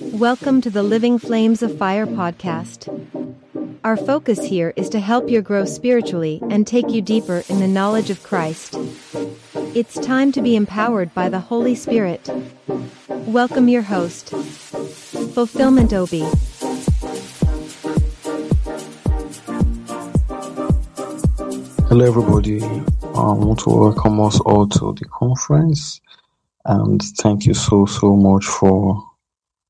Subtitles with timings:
[0.00, 2.86] Welcome to the Living Flames of Fire podcast.
[3.82, 7.66] Our focus here is to help you grow spiritually and take you deeper in the
[7.66, 8.76] knowledge of Christ.
[9.74, 12.30] It's time to be empowered by the Holy Spirit.
[13.08, 16.20] Welcome your host, Fulfillment Obi.
[21.88, 22.62] Hello, everybody.
[22.62, 26.00] I want to welcome us all to the conference
[26.66, 29.02] and thank you so so much for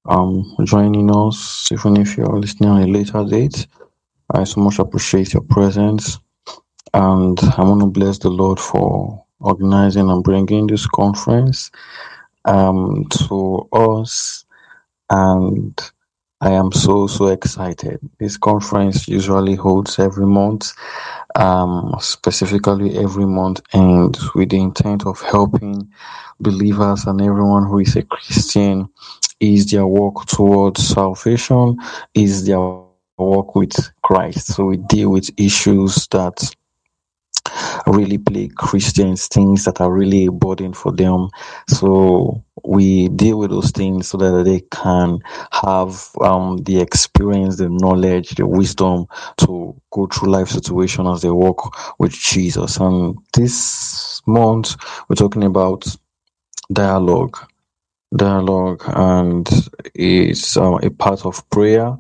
[0.09, 1.71] um joining us.
[1.73, 3.67] Even if you're listening on a later date
[4.35, 6.19] i so much appreciate your presence.
[6.95, 11.71] And i want to bless the lord for organizing and bringing this conference
[12.47, 14.45] um to us.
[15.11, 15.79] And
[16.41, 18.01] i am so so excited.
[18.21, 20.73] This conference usually holds every month
[21.37, 25.89] um specifically every month and with the intent of helping
[26.41, 28.89] believers and everyone who is a Christian
[29.41, 31.77] is their walk towards salvation,
[32.15, 34.55] is their walk with Christ.
[34.55, 36.55] So we deal with issues that
[37.87, 41.29] really plague Christians, things that are really a burden for them.
[41.69, 45.21] So we deal with those things so that they can
[45.53, 49.07] have um, the experience, the knowledge, the wisdom
[49.39, 52.77] to go through life situation as they walk with Jesus.
[52.79, 54.77] And this month
[55.09, 55.85] we're talking about
[56.73, 57.37] dialogue
[58.17, 59.49] dialogue and
[59.95, 61.97] it's uh, a part of prayer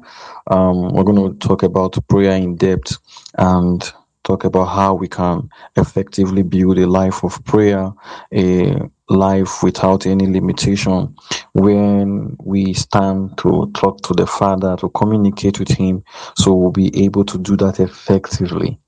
[0.48, 2.98] um, we're going to talk about prayer in depth
[3.38, 3.92] and
[4.24, 7.90] talk about how we can effectively build a life of prayer
[8.34, 8.76] a
[9.08, 11.14] life without any limitation.
[11.54, 16.04] When we stand to talk to the father to communicate with him
[16.36, 18.78] so we'll be able to do that effectively.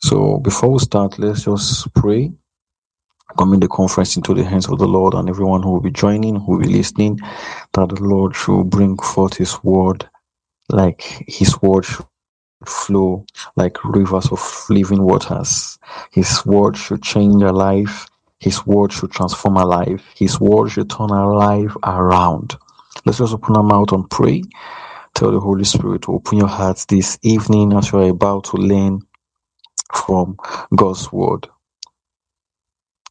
[0.00, 2.32] So before we start let's just pray.
[3.38, 6.36] Commit the conference into the hands of the Lord and everyone who will be joining,
[6.36, 7.18] who will be listening,
[7.74, 10.08] that the Lord should bring forth His word,
[10.70, 12.06] like His word should
[12.66, 13.24] flow
[13.56, 15.78] like rivers of living waters.
[16.12, 18.08] His word should change our life.
[18.40, 20.04] His word should transform our life.
[20.16, 22.56] His word should turn our life around.
[23.04, 24.42] Let's just open our mouth and pray.
[25.14, 28.56] Tell the Holy Spirit to open your hearts this evening as you are about to
[28.56, 29.00] learn
[29.94, 30.36] from
[30.74, 31.48] God's word.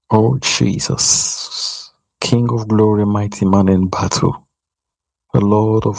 [0.10, 1.92] Oh Jesus,
[2.22, 4.48] King of glory, mighty man in battle,
[5.34, 5.98] the Lord of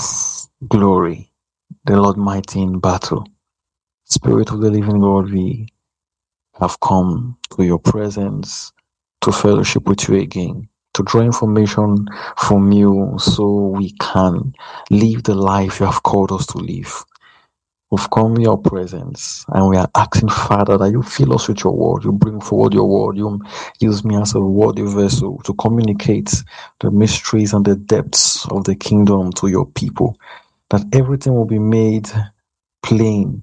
[0.67, 1.31] glory,
[1.85, 3.27] the Lord mighty in battle,
[4.09, 5.69] Spirit of the living God, we
[6.61, 8.73] have come to your presence
[9.23, 12.09] to fellowship with you again, to draw information
[12.39, 14.55] from you so we can
[14.91, 17.05] live the life you have called us to live.
[17.91, 21.65] We've come in your presence and we are asking, Father, that you fill us with
[21.65, 22.05] your word.
[22.05, 23.17] You bring forward your word.
[23.17, 23.41] You
[23.81, 26.35] use me as a worthy vessel to communicate
[26.81, 30.19] the mysteries and the depths of the kingdom to your people.
[30.71, 32.11] That everything will be made
[32.83, 33.43] plain.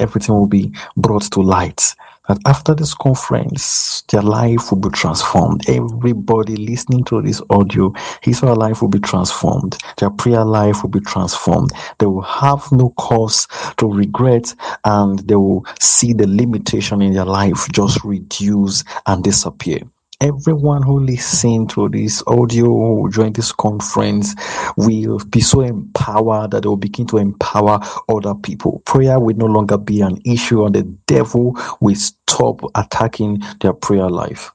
[0.00, 1.94] Everything will be brought to light
[2.28, 5.68] that after this conference, their life will be transformed.
[5.68, 9.78] Everybody listening to this audio, his or her life will be transformed.
[9.98, 11.70] Their prayer life will be transformed.
[11.98, 17.24] They will have no cause to regret and they will see the limitation in their
[17.24, 19.80] life just reduce and disappear
[20.20, 24.34] everyone who listens to this audio join this conference
[24.76, 28.80] will be so empowered that they will begin to empower other people.
[28.86, 34.10] Prayer will no longer be an issue, and the devil will stop attacking their prayer
[34.10, 34.52] life.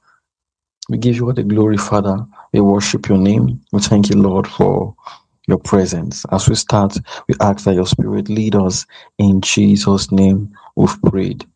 [0.88, 2.18] We give you all the glory, Father.
[2.52, 3.60] We worship your name.
[3.72, 4.94] We thank you, Lord, for
[5.48, 6.24] your presence.
[6.32, 6.96] As we start,
[7.28, 8.86] we ask that your spirit lead us.
[9.18, 11.46] In Jesus' name, we've prayed.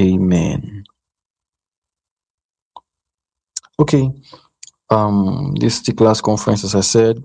[0.00, 0.84] Amen.
[3.80, 4.10] Okay.
[4.90, 7.22] Um, this class conference, as I said,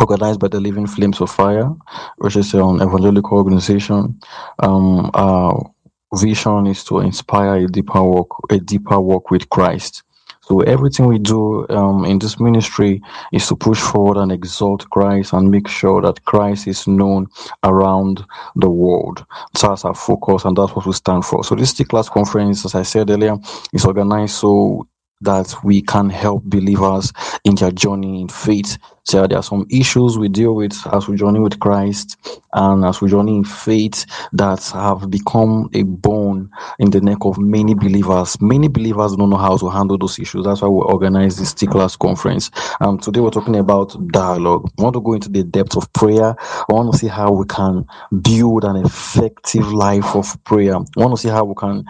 [0.00, 1.70] organized by the Living Flames of Fire,
[2.18, 4.20] which is an evangelical organization.
[4.58, 5.70] Um, our
[6.14, 10.02] vision is to inspire a deeper work, a deeper work with Christ.
[10.42, 13.00] So everything we do um, in this ministry
[13.32, 17.28] is to push forward and exalt Christ and make sure that Christ is known
[17.62, 18.24] around
[18.56, 19.24] the world.
[19.60, 21.44] That's our focus and that's what we stand for.
[21.44, 23.36] So this T class conference, as I said earlier,
[23.72, 24.88] is organized so
[25.22, 27.12] that we can help believers
[27.44, 28.78] in their journey in faith.
[29.04, 32.16] So there are some issues we deal with as we journey with Christ
[32.52, 37.38] and as we journey in faith that have become a bone in the neck of
[37.38, 38.40] many believers.
[38.40, 40.44] Many believers don't know how to handle those issues.
[40.44, 42.50] That's why we organize this T-class conference.
[42.80, 44.70] Um, today we're talking about dialogue.
[44.78, 46.34] We want to go into the depth of prayer.
[46.38, 47.86] I want to see how we can
[48.22, 50.76] build an effective life of prayer.
[50.76, 51.84] I want to see how we can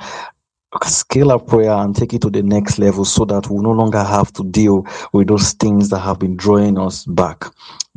[0.86, 4.02] scale up prayer and take it to the next level so that we no longer
[4.02, 7.44] have to deal with those things that have been drawing us back.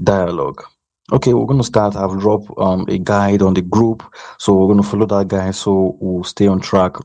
[0.04, 0.64] Dialogue.
[1.12, 1.96] Okay, we're going to start.
[1.96, 4.04] I've dropped um, a guide on the group,
[4.40, 6.96] so we're going to follow that guide so we'll stay on track.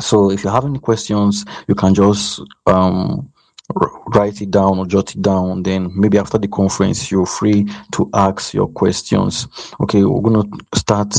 [0.00, 3.30] So if you have any questions, you can just um,
[4.14, 5.62] write it down or jot it down.
[5.64, 9.48] Then maybe after the conference, you're free to ask your questions.
[9.80, 11.14] Okay, we're going to start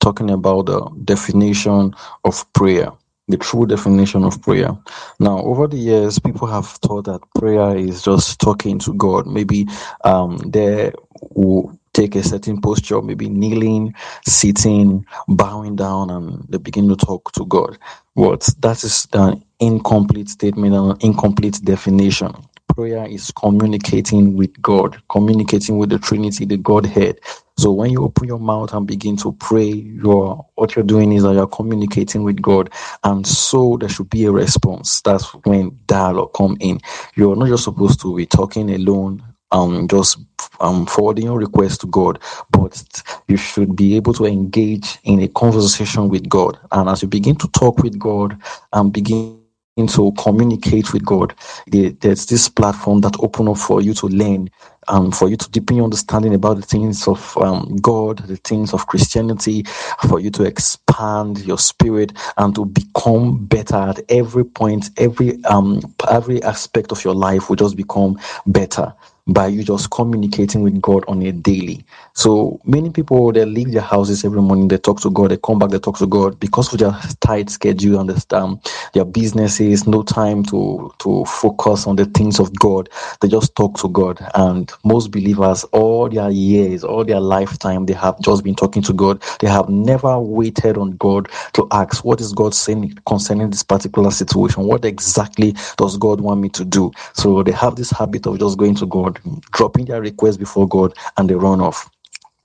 [0.00, 1.94] talking about the definition
[2.24, 2.90] of prayer
[3.30, 4.76] the true definition of prayer.
[5.18, 9.26] Now, over the years, people have thought that prayer is just talking to God.
[9.26, 9.66] Maybe
[10.04, 10.92] um, they
[11.30, 13.94] will take a certain posture, maybe kneeling,
[14.26, 17.78] sitting, bowing down, and they begin to talk to God.
[18.16, 22.32] But that is an incomplete statement and an incomplete definition.
[22.74, 27.18] Prayer is communicating with God, communicating with the Trinity, the Godhead.
[27.60, 31.24] So when you open your mouth and begin to pray, you're what you're doing is
[31.24, 32.70] that you're communicating with God,
[33.04, 35.02] and so there should be a response.
[35.02, 36.80] That's when dialogue come in.
[37.16, 40.20] You're not just supposed to be talking alone, um, just
[40.60, 42.18] um, forwarding your request to God,
[42.50, 46.58] but you should be able to engage in a conversation with God.
[46.72, 48.38] And as you begin to talk with God
[48.72, 49.38] and begin
[49.86, 51.34] to communicate with God,
[51.66, 54.48] there's this platform that open up for you to learn
[54.90, 58.74] um, for you to deepen your understanding about the things of um, God, the things
[58.74, 59.64] of Christianity,
[60.08, 65.80] for you to expand your spirit and to become better at every point, every um,
[66.10, 68.94] every aspect of your life will just become better
[69.28, 71.84] by you just communicating with God on a daily.
[72.14, 75.58] So many people they leave their houses every morning, they talk to God, they come
[75.58, 78.60] back, they talk to God because of their tight schedule, understand um,
[78.94, 82.88] their businesses, no time to to focus on the things of God.
[83.20, 84.20] They just talk to God.
[84.34, 88.92] And most believers, all their years, all their lifetime, they have just been talking to
[88.94, 89.22] God.
[89.40, 94.10] They have never waited on God to ask, what is God saying concerning this particular
[94.10, 94.64] situation?
[94.64, 96.92] What exactly does God want me to do?
[97.14, 99.19] So they have this habit of just going to God
[99.52, 101.90] dropping their request before God, and they run off.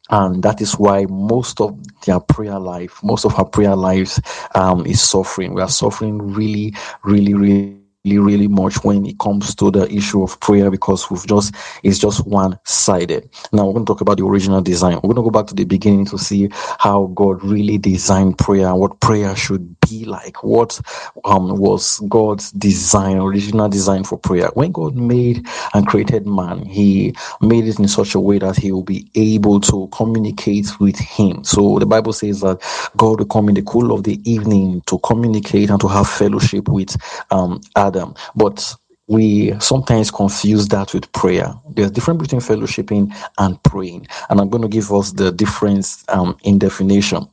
[0.10, 1.76] And that is why most of
[2.06, 4.22] their prayer life, most of our prayer lives,
[4.54, 5.54] um, is suffering.
[5.54, 10.40] We are suffering really, really, really really, much when it comes to the issue of
[10.40, 13.30] prayer because we've just it's just one sided.
[13.52, 14.96] Now we're going to talk about the original design.
[14.96, 16.50] We're going to go back to the beginning to see
[16.80, 20.44] how God really designed prayer what prayer should be like.
[20.44, 20.80] What
[21.26, 24.50] um, was God's design, original design for prayer?
[24.54, 28.72] When God made and created man, He made it in such a way that He
[28.72, 31.44] will be able to communicate with Him.
[31.44, 32.62] So the Bible says that
[32.98, 36.68] God will come in the cool of the evening to communicate and to have fellowship
[36.68, 36.96] with
[37.32, 38.16] um, Adam them.
[38.36, 38.76] But
[39.08, 41.54] we sometimes confuse that with prayer.
[41.72, 44.08] There's a difference between fellowshipping and praying.
[44.30, 47.28] And I'm going to give us the difference um, in definition.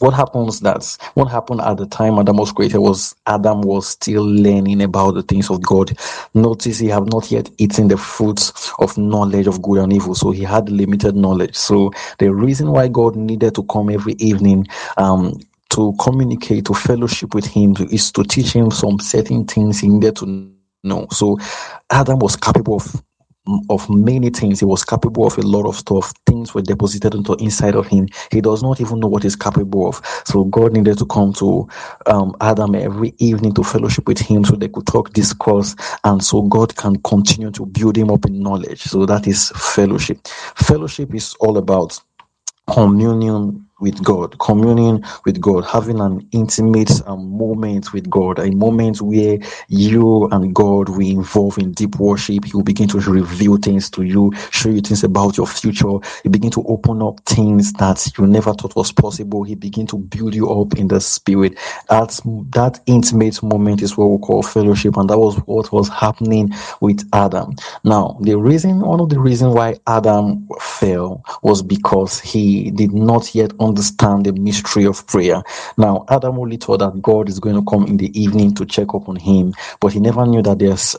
[0.00, 4.24] What happens that's what happened at the time Adam was created was Adam was still
[4.24, 5.96] learning about the things of God.
[6.34, 10.14] Notice he have not yet eaten the fruits of knowledge of good and evil.
[10.14, 11.56] So he had limited knowledge.
[11.56, 14.66] So the reason why God needed to come every evening
[14.98, 15.40] um,
[15.72, 19.88] to communicate, to fellowship with him, to, is to teach him some certain things he
[19.88, 20.52] needed to
[20.84, 21.06] know.
[21.10, 21.38] So
[21.90, 23.02] Adam was capable of
[23.70, 24.60] of many things.
[24.60, 26.12] He was capable of a lot of stuff.
[26.26, 28.08] Things were deposited into inside of him.
[28.30, 30.00] He does not even know what he's capable of.
[30.24, 31.68] So God needed to come to
[32.06, 35.74] um, Adam every evening to fellowship with him so they could talk, discourse,
[36.04, 38.82] and so God can continue to build him up in knowledge.
[38.82, 40.26] So that is fellowship.
[40.56, 41.98] Fellowship is all about
[42.72, 49.02] communion with God, communing with God, having an intimate um, moment with God, a moment
[49.02, 52.44] where you and God will involve in deep worship.
[52.46, 55.98] He will begin to reveal things to you, show you things about your future.
[56.22, 59.42] He begin to open up things that you never thought was possible.
[59.42, 61.58] He begin to build you up in the spirit.
[61.90, 62.20] That's
[62.52, 67.08] that intimate moment is what we call fellowship, and that was what was happening with
[67.12, 67.56] Adam.
[67.84, 73.34] Now, the reason, one of the reasons why Adam fell was because he did not
[73.34, 75.42] yet understand understand the mystery of prayer.
[75.78, 78.94] Now, Adam only thought that God is going to come in the evening to check
[78.94, 80.96] up on him, but he never knew that there's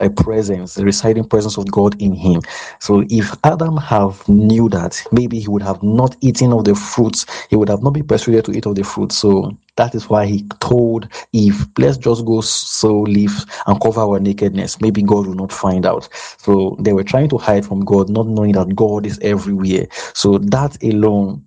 [0.00, 2.42] a presence, a residing presence of God in him.
[2.80, 7.26] So if Adam have knew that, maybe he would have not eaten of the fruits.
[7.50, 9.12] He would have not been persuaded to eat of the fruit.
[9.12, 14.20] So that is why he told Eve, let's just go sow leaves and cover our
[14.20, 14.80] nakedness.
[14.82, 16.08] Maybe God will not find out.
[16.38, 19.88] So they were trying to hide from God, not knowing that God is everywhere.
[20.14, 21.45] So that alone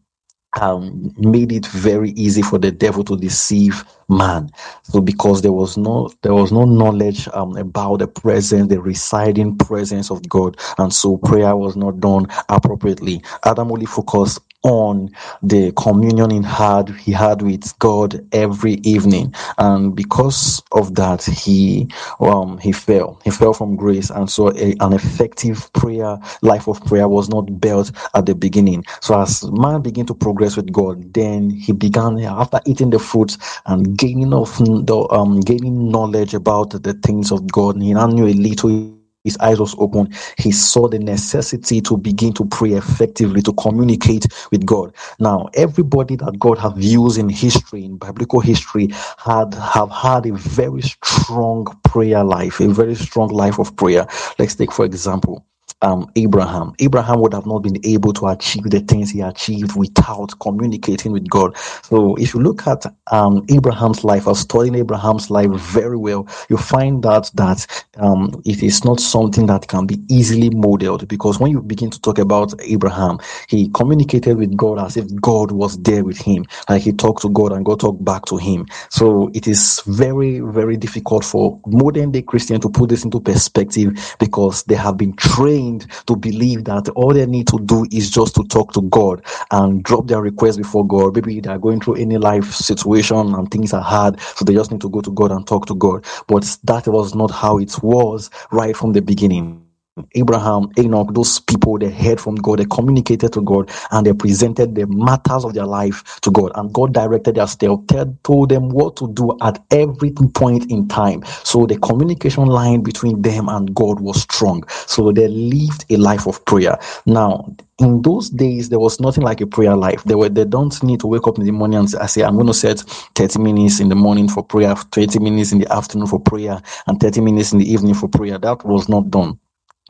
[0.62, 4.50] um, made it very easy for the devil to deceive man.
[4.84, 9.58] So because there was no there was no knowledge um, about the presence, the residing
[9.58, 13.24] presence of God, and so prayer was not done appropriately.
[13.46, 15.10] Adam only focused on
[15.42, 21.90] the communion he had he had with God every evening, and because of that, he
[22.20, 23.20] um he fell.
[23.24, 27.60] He fell from grace, and so a, an effective prayer life of prayer was not
[27.60, 28.84] built at the beginning.
[29.02, 33.38] So as man began to progress with God, then he began after eating the fruits
[33.66, 37.82] and gaining of the um gaining knowledge about the things of God.
[37.82, 40.14] He now knew a little his eyes was open.
[40.38, 44.96] He saw the necessity to begin to pray effectively to communicate with god.
[45.20, 50.34] Now everybody that god have used in history in biblical history had have had a
[50.34, 54.08] very strong prayer life a very strong life of prayer.
[54.38, 55.46] Let's take for example
[55.82, 56.74] um, Abraham.
[56.80, 61.30] Abraham would have not been able to achieve the things he achieved without communicating with
[61.30, 61.58] God.
[61.84, 66.58] So if you look at um, Abraham's life, or studying Abraham's life very well, you
[66.58, 67.66] find that that
[67.98, 72.02] um, it is not something that can be easily modeled because when you begin to
[72.02, 76.84] talk about Abraham, he communicated with God as if God was there with him, like
[76.84, 78.66] he talked to God and God talked back to him.
[78.90, 84.16] So it is very, very difficult for modern day Christian to put this into perspective
[84.20, 88.10] because they have been trained trained to believe that all they need to do is
[88.10, 91.16] just to talk to God and drop their request before God.
[91.16, 94.72] Maybe they are going through any life situation and things are hard, so they just
[94.72, 96.06] need to go to God and talk to God.
[96.28, 99.69] But that was not how it was right from the beginning.
[100.16, 104.76] Abraham, Enoch, those people, they heard from God, they communicated to God, and they presented
[104.76, 106.52] the matters of their life to God.
[106.56, 107.84] And God directed their steps,
[108.24, 111.24] told them what to do at every point in time.
[111.44, 114.64] So the communication line between them and God was strong.
[114.88, 116.78] So they lived a life of prayer.
[117.06, 120.82] Now, in those days there was nothing like a prayer life they were they don't
[120.84, 122.80] need to wake up in the morning and say i'm going to set
[123.16, 127.00] 30 minutes in the morning for prayer 20 minutes in the afternoon for prayer and
[127.00, 129.40] 30 minutes in the evening for prayer that was not done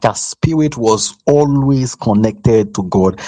[0.02, 3.20] their spirit was always connected to God,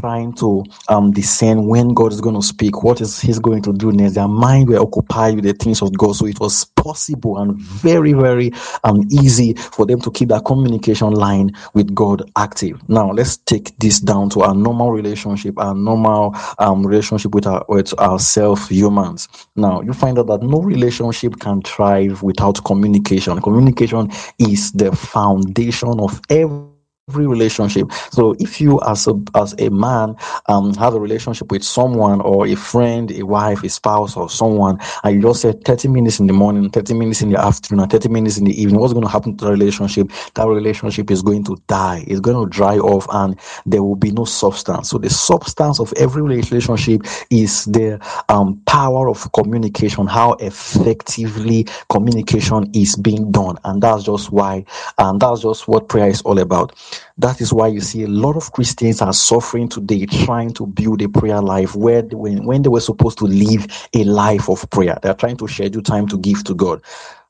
[0.00, 3.72] trying to um, discern when God is going to speak, what is He's going to
[3.72, 4.14] do next.
[4.14, 8.12] Their mind were occupied with the things of God, so it was possible and very,
[8.12, 8.52] very
[8.84, 12.80] um, easy for them to keep that communication line with God active.
[12.88, 17.64] Now, let's take this down to our normal relationship, our normal um, relationship with our
[17.68, 19.28] with ourselves, humans.
[19.56, 23.40] Now, you find out that no relationship can thrive without communication.
[23.40, 26.75] Communication is the foundation of every
[27.08, 27.92] every relationship.
[28.10, 32.48] So if you as a as a man um have a relationship with someone or
[32.48, 36.26] a friend, a wife, a spouse, or someone, and you just say 30 minutes in
[36.26, 39.04] the morning, 30 minutes in the afternoon, and 30 minutes in the evening, what's going
[39.04, 40.10] to happen to the relationship?
[40.34, 44.10] That relationship is going to die, it's going to dry off, and there will be
[44.10, 44.90] no substance.
[44.90, 52.68] So the substance of every relationship is the um power of communication, how effectively communication
[52.74, 54.64] is being done, and that's just why,
[54.98, 56.72] and that's just what prayer is all about.
[57.18, 61.02] That is why you see a lot of Christians are suffering today trying to build
[61.02, 64.68] a prayer life where they, when, when they were supposed to live a life of
[64.70, 64.98] prayer.
[65.02, 66.82] They're trying to schedule time to give to God.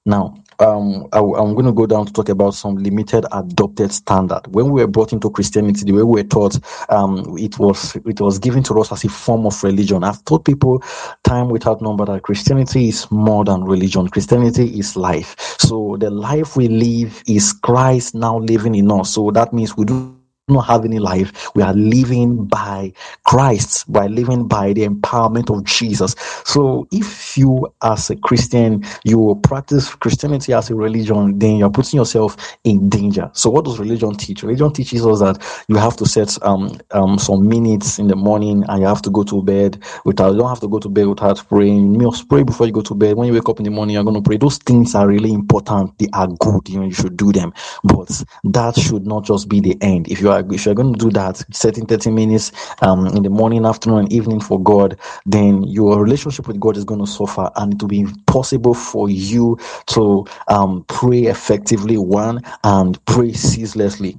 [0.07, 4.43] Now, um, I, am going to go down to talk about some limited adopted standard.
[4.49, 6.59] When we were brought into Christianity, the way we were taught,
[6.91, 10.05] um, it was it was given to us as a form of religion.
[10.05, 10.83] I've told people
[11.25, 14.09] time without number that Christianity is more than religion.
[14.09, 15.37] Christianity is life.
[15.59, 19.15] So the life we live is Christ now living in us.
[19.15, 20.16] So that means we do
[20.49, 21.51] not have any life.
[21.57, 22.93] We are living by
[23.25, 26.15] Christ, by living by the empowerment of Jesus.
[26.45, 31.99] So if you as a Christian, you practice Christianity as a religion, then you're putting
[31.99, 33.29] yourself in danger.
[33.35, 34.45] So what does religion teach?
[34.45, 38.65] Religion teaches us that you have to set um, um some minutes in the morning
[38.69, 41.09] and you have to go to bed without you don't have to go to bed
[41.09, 41.95] without praying.
[41.95, 43.17] You must pray before you go to bed.
[43.17, 44.37] When you wake up in the morning, you're gonna pray.
[44.37, 45.99] Those things are really important.
[45.99, 47.53] They are good, you know, you should do them.
[47.83, 50.09] But that should not just be the end.
[50.09, 52.53] If you are if you're going to do that, setting 30 minutes
[52.83, 56.85] um, in the morning, afternoon, and evening for God, then your relationship with God is
[56.85, 62.43] going to suffer, and it will be impossible for you to um, pray effectively, one,
[62.65, 64.19] and pray ceaselessly.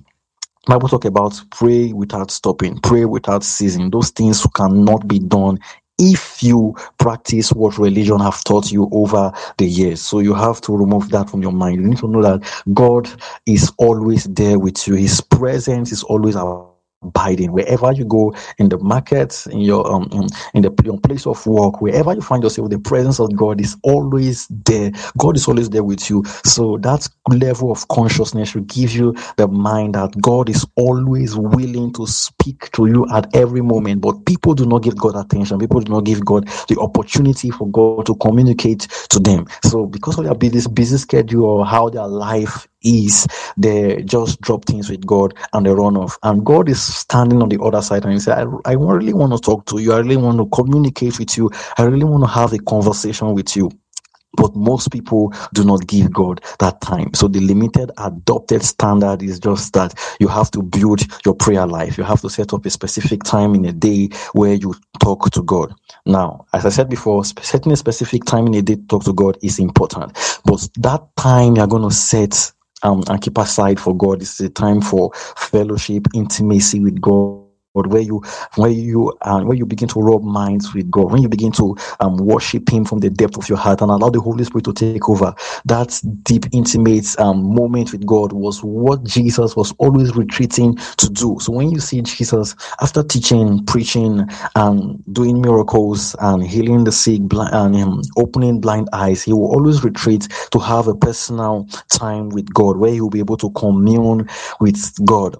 [0.67, 3.91] Bible talk about pray without stopping, pray without ceasing.
[3.91, 5.59] Those things cannot be done
[5.99, 10.01] if you practice what religion have taught you over the years.
[10.01, 11.77] So you have to remove that from your mind.
[11.81, 13.09] You need to know that God
[13.45, 14.95] is always there with you.
[14.95, 16.35] His presence is always
[17.07, 17.51] abiding.
[17.51, 20.09] Wherever you go in the markets, in your um
[20.53, 23.75] in the your place of work wherever you find yourself the presence of god is
[23.83, 24.91] always there.
[25.17, 26.23] God is always there with you.
[26.45, 31.93] So that level of consciousness will give you the mind that god is always willing
[31.93, 34.01] to speak to you at every moment.
[34.01, 35.59] But people do not give god attention.
[35.59, 39.47] People do not give god the opportunity for god to communicate to them.
[39.63, 44.65] So because of their busy busy schedule or how their life is they just drop
[44.65, 46.17] things with God and they run off.
[46.23, 49.33] And God is standing on the other side and he said, I, I really want
[49.33, 49.93] to talk to you.
[49.93, 51.51] I really want to communicate with you.
[51.77, 53.71] I really want to have a conversation with you.
[54.35, 57.13] But most people do not give God that time.
[57.15, 61.97] So the limited adopted standard is just that you have to build your prayer life.
[61.97, 65.43] You have to set up a specific time in a day where you talk to
[65.43, 65.73] God.
[66.05, 69.13] Now, as I said before, setting a specific time in a day to talk to
[69.13, 70.13] God is important.
[70.45, 72.53] But that time you're going to set
[72.83, 74.21] um, and keep aside for God.
[74.21, 77.46] Is a time for fellowship, intimacy with God
[77.85, 78.23] Where you
[78.55, 81.75] where you uh, where you begin to rub minds with God, when you begin to
[81.99, 84.73] um, worship Him from the depth of your heart and allow the Holy Spirit to
[84.73, 85.33] take over.
[85.65, 91.37] That deep, intimate um, moment with God was what Jesus was always retreating to do.
[91.39, 97.21] So when you see Jesus after teaching, preaching, and doing miracles and healing the sick
[97.21, 102.29] blind, and um, opening blind eyes, he will always retreat to have a personal time
[102.29, 104.27] with God, where he will be able to commune
[104.59, 105.37] with God.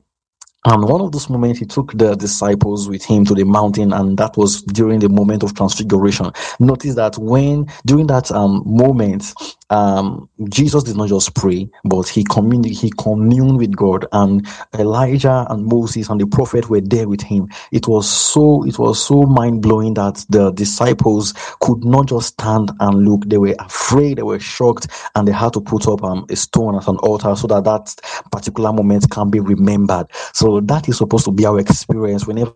[0.66, 4.16] And one of those moments, he took the disciples with him to the mountain, and
[4.20, 6.32] that was during the moment of transfiguration.
[6.60, 9.34] Notice that when during that um, moment,
[9.72, 14.48] um, Jesus did not just pray, but he communed, he communed with God, and
[14.78, 17.50] Elijah and Moses and the prophet were there with him.
[17.72, 22.72] It was so it was so mind blowing that the disciples could not just stand
[22.80, 26.26] and look; they were afraid, they were shocked, and they had to put up um,
[26.30, 27.96] a stone as an altar so that that
[28.32, 30.08] particular moment can be remembered.
[30.34, 32.54] So that is supposed to be our experience whenever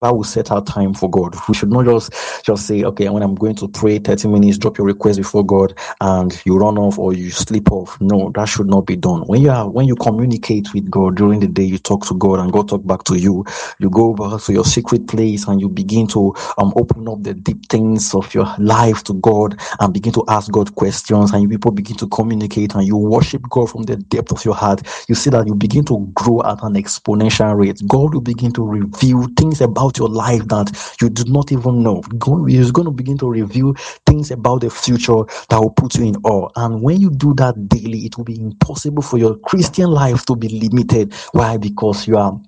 [0.00, 1.34] I will set our time for God.
[1.48, 2.12] We should not just
[2.44, 5.74] just say, okay, when I'm going to pray 30 minutes, drop your request before God
[6.00, 8.00] and you run off or you sleep off.
[8.00, 9.22] No, that should not be done.
[9.22, 12.38] When you are when you communicate with God during the day, you talk to God
[12.38, 13.44] and God talk back to you.
[13.80, 17.34] You go back to your secret place and you begin to um open up the
[17.34, 21.48] deep things of your life to God and begin to ask God questions and you
[21.48, 24.82] people begin to communicate and you worship God from the depth of your heart.
[25.08, 27.82] You see that you begin to grow at an exponential rate.
[27.88, 31.82] God will begin to reveal things about about your life that you do not even
[31.82, 32.00] know.
[32.18, 33.74] God is going to begin to reveal
[34.06, 36.48] things about the future that will put you in awe.
[36.56, 40.36] And when you do that daily, it will be impossible for your Christian life to
[40.36, 41.14] be limited.
[41.32, 41.56] Why?
[41.56, 42.38] Because you are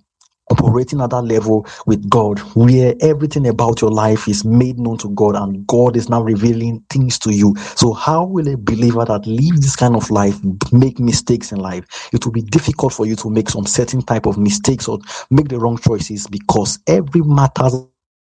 [0.50, 5.08] operating at that level with God, where everything about your life is made known to
[5.10, 7.54] God and God is now revealing things to you.
[7.76, 10.36] So, how will a believer that lives this kind of life
[10.73, 12.10] make mistakes in life?
[12.13, 14.99] It will be difficult for you to make some certain type of mistakes or
[15.30, 17.71] make the wrong choices because every matter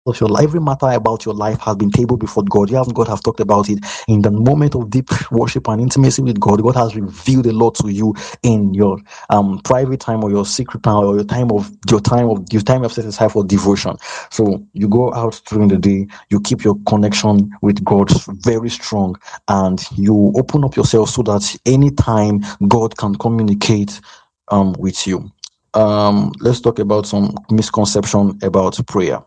[0.07, 2.71] of your life, every matter about your life has been tabled before God.
[2.71, 6.23] You haven't God have talked about it in the moment of deep worship and intimacy
[6.23, 6.63] with God.
[6.63, 8.99] God has revealed a lot to you in your
[9.31, 12.63] um private time or your secret time or your time of your time of your
[12.63, 13.97] time of set aside for devotion.
[14.31, 18.11] So you go out during the day, you keep your connection with God
[18.45, 19.17] very strong,
[19.49, 24.01] and you open up yourself so that anytime God can communicate
[24.49, 25.31] um with you.
[25.75, 29.23] Um, let's talk about some misconception about prayer.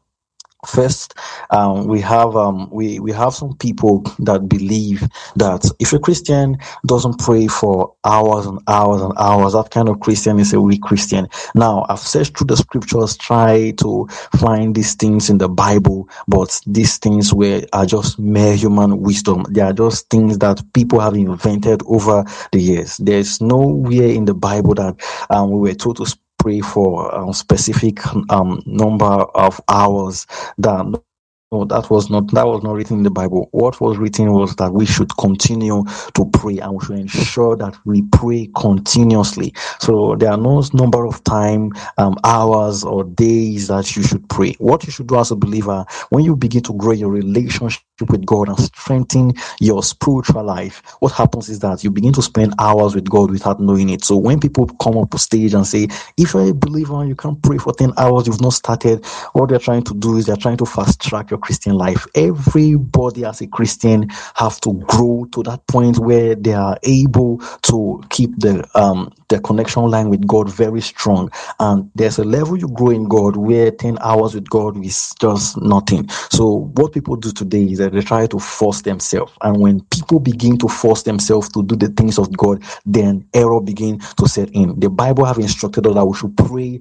[0.67, 1.13] First,
[1.51, 6.57] um, we have um, we we have some people that believe that if a Christian
[6.85, 10.81] doesn't pray for hours and hours and hours, that kind of Christian is a weak
[10.81, 11.29] Christian.
[11.55, 16.59] Now, I've searched through the scriptures, try to find these things in the Bible, but
[16.67, 19.45] these things were are just mere human wisdom.
[19.49, 22.97] They are just things that people have invented over the years.
[22.97, 26.05] There's nowhere in the Bible that um, we were told to
[26.39, 27.99] pray for a specific
[28.31, 30.25] um, number of hours
[30.57, 31.01] that
[31.51, 33.49] no, that was not that was not written in the Bible.
[33.53, 35.83] What was written was that we should continue
[36.13, 39.55] to pray and we should ensure that we pray continuously.
[39.79, 44.55] So there are no number of time, um, hours or days that you should pray.
[44.59, 48.25] What you should do as a believer when you begin to grow your relationship with
[48.25, 52.95] God and strengthen your spiritual life, what happens is that you begin to spend hours
[52.95, 54.05] with God without knowing it.
[54.05, 57.15] So when people come up on stage and say, if you're a believer and you
[57.15, 60.37] can't pray for 10 hours, you've not started, what they're trying to do is they're
[60.37, 62.07] trying to fast track your Christian life.
[62.15, 68.01] Everybody as a Christian have to grow to that point where they are able to
[68.11, 71.31] keep the um the connection line with God very strong.
[71.59, 75.61] And there's a level you grow in God where 10 hours with God is just
[75.61, 76.09] nothing.
[76.31, 79.33] So what people do today is that they try to force themselves.
[79.41, 83.61] And when people begin to force themselves to do the things of God, then error
[83.61, 84.79] begin to set in.
[84.79, 86.79] The Bible have instructed us that we should pray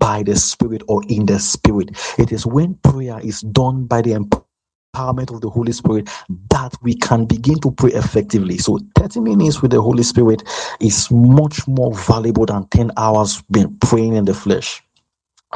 [0.00, 1.90] by the Spirit or in the Spirit.
[2.18, 6.08] It is when prayer is done by the empowerment of the Holy Spirit
[6.50, 8.58] that we can begin to pray effectively.
[8.58, 10.44] So 30 minutes with the Holy Spirit
[10.80, 14.82] is much more valuable than 10 hours being praying in the flesh.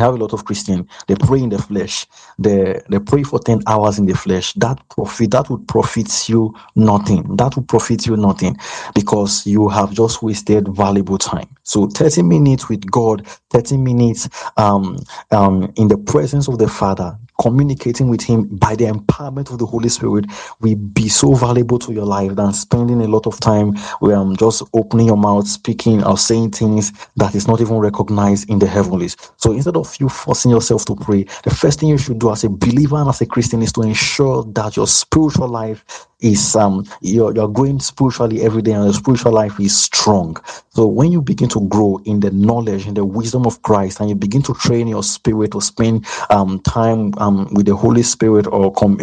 [0.00, 0.90] I have a lot of Christians.
[1.08, 2.06] They pray in the flesh.
[2.38, 4.54] They they pray for ten hours in the flesh.
[4.54, 7.36] That profit that would profit you nothing.
[7.36, 8.58] That would profit you nothing
[8.94, 11.48] because you have just wasted valuable time.
[11.64, 14.98] So thirty minutes with God, thirty minutes um
[15.32, 19.66] um in the presence of the Father communicating with him by the empowerment of the
[19.66, 20.26] Holy Spirit
[20.60, 24.36] will be so valuable to your life than spending a lot of time where I'm
[24.36, 28.66] just opening your mouth, speaking or saying things that is not even recognized in the
[28.66, 29.16] heavenlies.
[29.38, 32.44] So instead of you forcing yourself to pray, the first thing you should do as
[32.44, 35.84] a believer and as a Christian is to ensure that your spiritual life
[36.22, 40.36] is um you're, you're growing spiritually every day and your spiritual life is strong
[40.70, 44.08] so when you begin to grow in the knowledge and the wisdom of christ and
[44.08, 48.46] you begin to train your spirit to spend um time um with the holy spirit
[48.48, 48.98] or com-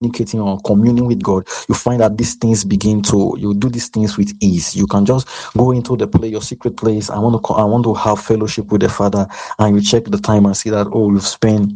[0.00, 3.88] communicating or communing with God, you find that these things begin to you do these
[3.88, 4.76] things with ease.
[4.76, 7.10] You can just go into the play your secret place.
[7.10, 9.26] I want to I want to have fellowship with the Father,
[9.58, 11.72] and you check the time and see that oh you've spent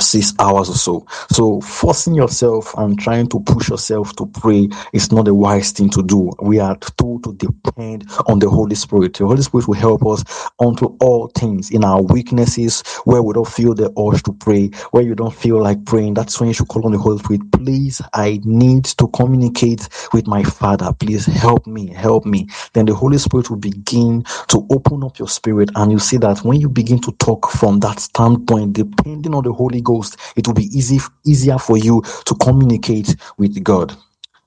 [0.00, 1.06] six hours or so.
[1.30, 5.90] So forcing yourself and trying to push yourself to pray is not a wise thing
[5.90, 6.32] to do.
[6.42, 9.14] We are told to depend on the Holy Spirit.
[9.14, 10.24] The Holy Spirit will help us
[10.60, 15.02] unto all things in our weaknesses where we don't feel the urge to pray, where
[15.02, 16.14] you don't feel like praying.
[16.14, 17.52] That's when you should call on the Holy Spirit.
[17.52, 20.92] Please, I need to communicate with my Father.
[20.92, 22.48] Please help me, help me.
[22.72, 26.38] Then the Holy Spirit will begin to open up your spirit and you see that
[26.44, 30.54] when you begin to talk from that standpoint, depending on the Holy Ghost, it will
[30.54, 33.96] be easy easier for you to communicate with God.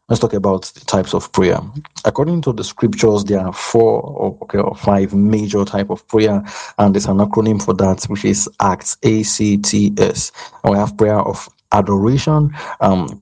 [0.10, 1.60] Let's talk about the types of prayer.
[2.06, 6.42] According to the scriptures, there are four or, okay, or five major type of prayer,
[6.78, 10.32] and there's an acronym for that, which is ACTS, A-C-T-S.
[10.64, 13.22] And we have prayer of adoration, um,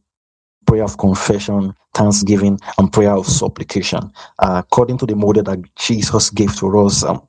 [0.68, 4.12] prayer of confession, thanksgiving, and prayer of supplication.
[4.38, 7.28] Uh, according to the model that Jesus gave to us, um,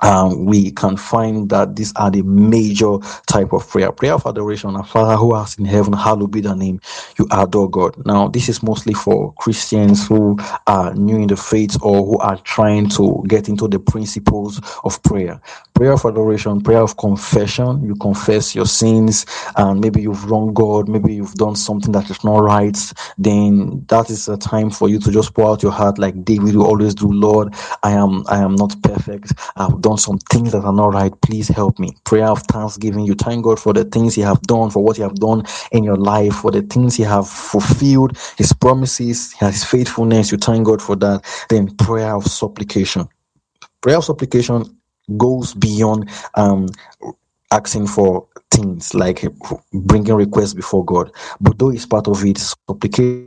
[0.00, 3.92] um, we can find that these are the major type of prayer.
[3.92, 4.76] Prayer of adoration.
[4.76, 6.80] Our Father who art in heaven, hallowed be the name.
[7.18, 7.96] You adore God.
[8.06, 12.38] Now, this is mostly for Christians who are new in the faith or who are
[12.38, 15.40] trying to get into the principles of prayer.
[15.74, 17.84] Prayer of adoration, prayer of confession.
[17.84, 20.88] You confess your sins and maybe you've wronged God.
[20.88, 22.76] Maybe you've done something that is not right.
[23.18, 26.56] Then that is a time for you to just pour out your heart like David
[26.56, 27.08] will always do.
[27.08, 29.32] Lord, I am, I am not perfect.
[29.56, 31.12] I've done some things that are not right.
[31.20, 31.96] Please help me.
[32.04, 33.04] Prayer of thanksgiving.
[33.04, 35.84] You thank God for the things He have done, for what He have done in
[35.84, 40.32] your life, for the things He have fulfilled, His promises, His faithfulness.
[40.32, 41.24] You thank God for that.
[41.50, 43.06] Then prayer of supplication.
[43.80, 44.64] Prayer of supplication
[45.16, 46.66] goes beyond um,
[47.52, 49.24] asking for things like
[49.72, 53.22] bringing requests before God, but though it's part of it, supplication.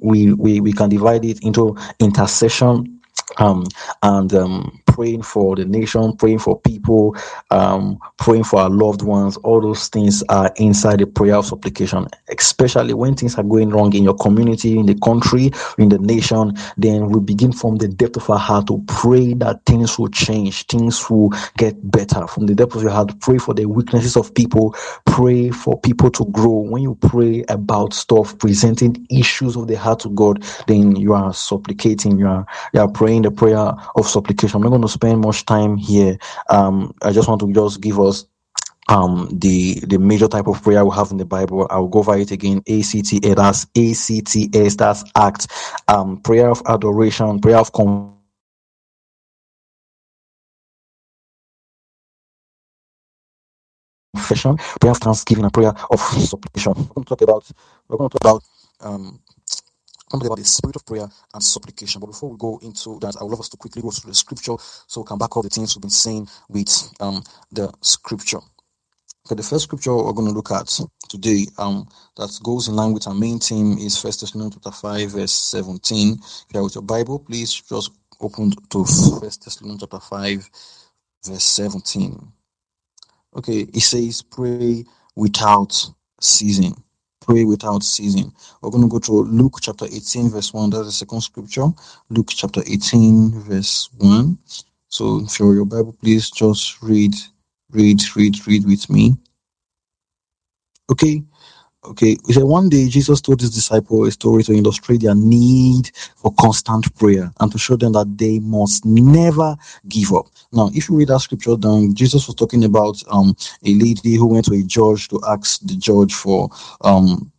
[0.00, 2.99] We, we we can divide it into intercession
[3.38, 3.64] um,
[4.02, 7.16] and um, praying for the nation, praying for people,
[7.50, 9.36] um, praying for our loved ones.
[9.38, 13.94] All those things are inside the prayer of supplication, especially when things are going wrong
[13.94, 16.54] in your community, in the country, in the nation.
[16.76, 20.66] Then we begin from the depth of our heart to pray that things will change,
[20.66, 22.26] things will get better.
[22.26, 24.74] From the depth of your heart, pray for the weaknesses of people,
[25.06, 26.60] pray for people to grow.
[26.60, 31.32] When you pray about stuff, presenting issues of the heart to God, then you are
[31.34, 34.56] supplicating, you are you are praying the prayer of supplication.
[34.56, 36.18] I'm not going to spend much time here.
[36.50, 38.26] Um, I just want to just give us
[38.88, 42.16] um the the major type of prayer we have in the bible i'll go over
[42.18, 45.46] it again acta that's acts that's act
[45.88, 48.14] um prayer of adoration prayer of confession
[54.80, 57.50] prayer of thanksgiving and prayer of supplication we're going to talk about
[57.88, 58.42] we're going to talk about
[58.80, 59.20] um
[60.10, 62.00] talk about the spirit of prayer and supplication.
[62.00, 64.14] But before we go into that, I would love us to quickly go through the
[64.14, 68.40] scripture so we can back up the things we've been saying with um, the scripture.
[69.26, 72.92] Okay, the first scripture we're going to look at today um, that goes in line
[72.92, 76.14] with our main theme is First Thessalonians chapter 5, verse 17.
[76.14, 80.50] If you are with your Bible, please just open to First Thessalonians chapter 5,
[81.26, 82.32] verse 17.
[83.36, 86.74] Okay, it says, Pray without ceasing
[87.20, 88.32] pray without ceasing.
[88.62, 90.70] We're going to go to Luke chapter 18, verse 1.
[90.70, 91.68] That's the second scripture.
[92.10, 94.38] Luke chapter 18, verse 1.
[94.88, 97.14] So if you're your Bible, please just read,
[97.70, 99.16] read, read, read with me.
[100.90, 101.22] Okay.
[101.84, 105.90] Okay, he said one day Jesus told his disciple a story to illustrate their need
[106.16, 109.56] for constant prayer and to show them that they must never
[109.88, 110.26] give up.
[110.52, 113.34] Now, if you read that scripture down, Jesus was talking about um
[113.66, 116.50] a lady who went to a judge to ask the judge for
[116.82, 117.32] um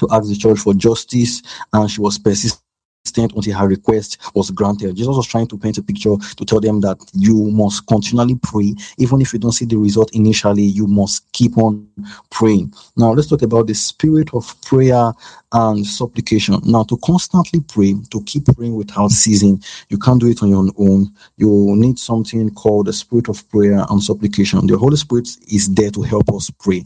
[0.00, 1.42] to ask the judge for justice,
[1.72, 2.62] and she was persistent
[3.02, 4.96] persistent until her request was granted.
[4.96, 8.74] Jesus was trying to paint a picture to tell them that you must continually pray,
[8.98, 11.86] even if you don't see the result initially, you must keep on
[12.30, 12.72] praying.
[12.96, 15.12] Now, let's talk about the spirit of prayer
[15.52, 16.60] and supplication.
[16.64, 20.66] Now, to constantly pray, to keep praying without ceasing, you can't do it on your
[20.78, 21.12] own.
[21.38, 24.66] You need something called the spirit of prayer and supplication.
[24.66, 26.84] The Holy Spirit is there to help us pray,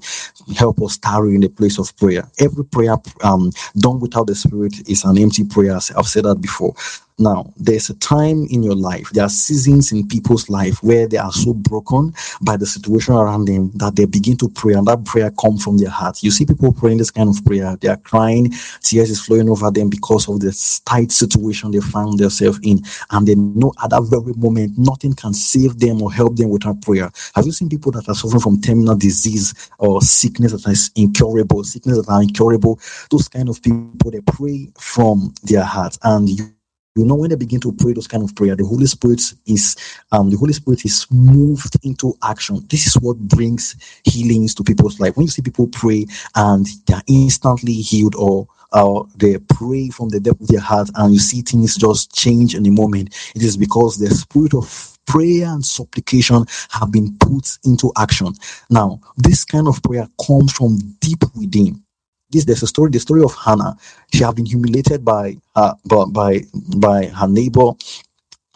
[0.57, 2.25] help us tarry in the place of prayer.
[2.41, 5.77] Every prayer um, done without the Spirit is an empty prayer.
[5.77, 6.75] I've said that before.
[7.19, 11.17] Now, there's a time in your life, there are seasons in people's life where they
[11.17, 15.07] are so broken by the situation around them that they begin to pray, and that
[15.07, 16.23] prayer comes from their heart.
[16.23, 18.53] You see people praying this kind of prayer, they are crying,
[18.83, 20.53] tears is flowing over them because of the
[20.85, 25.33] tight situation they found themselves in, and they know at that very moment nothing can
[25.33, 27.11] save them or help them without prayer.
[27.35, 31.65] Have you seen people that are suffering from terminal disease or sickness that is incurable,
[31.65, 32.79] sickness that are incurable?
[33.11, 36.53] Those kind of people they pray from their heart, and you
[36.97, 39.77] you know when they begin to pray those kind of prayer the holy spirit is
[40.13, 42.65] um the holy spirit is moved into action.
[42.71, 45.17] This is what brings healings to people's life.
[45.17, 46.07] When you see people pray
[46.37, 51.15] and they're instantly healed or or they pray from the depth of their heart and
[51.15, 55.47] you see things just change in a moment it is because the spirit of prayer
[55.47, 58.35] and supplication have been put into action.
[58.71, 61.83] Now this kind of prayer comes from deep within
[62.31, 63.77] this there's a story the story of hannah.
[64.15, 66.41] She had been humiliated by uh by
[66.77, 67.73] by, her neighbor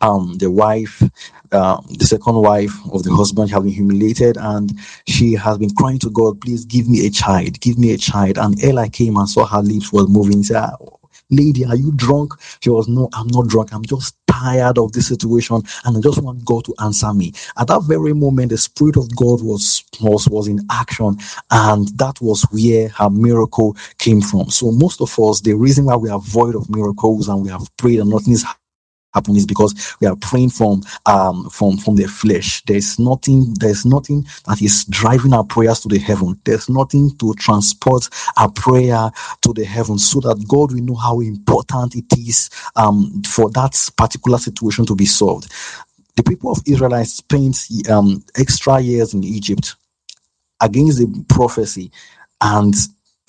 [0.03, 1.03] um the wife
[1.53, 4.73] uh, the second wife of the husband have been humiliated and
[5.09, 8.39] she has been crying to god please give me a child give me a child.
[8.39, 10.39] And eli came and saw her lips was moving.
[10.39, 10.71] He said
[11.31, 12.35] lady are you drunk?
[12.63, 13.73] She was no i'm not drunk.
[13.73, 17.33] I'm just tired of this situation and i just want god to answer me.
[17.59, 21.17] At that very moment the spirit of god was was was in action
[21.51, 24.51] and that was where her miracle came from.
[24.51, 27.67] So most of us the reason why we are void of miracles and we have
[27.79, 28.45] prayed and nothing is
[29.15, 32.63] happen is because we are praying from um from from the flesh.
[32.67, 36.41] There's nothing there's nothing that is driving our prayers to the heaven.
[36.45, 39.11] There's nothing to transport our prayer
[39.43, 43.77] to the heaven so that god will know how important it is um for that
[43.97, 45.53] particular situation to be solved.
[46.17, 47.57] The people of israel spent
[47.91, 49.77] um extra years in egypt
[50.63, 51.93] against the prophecy
[52.43, 52.75] and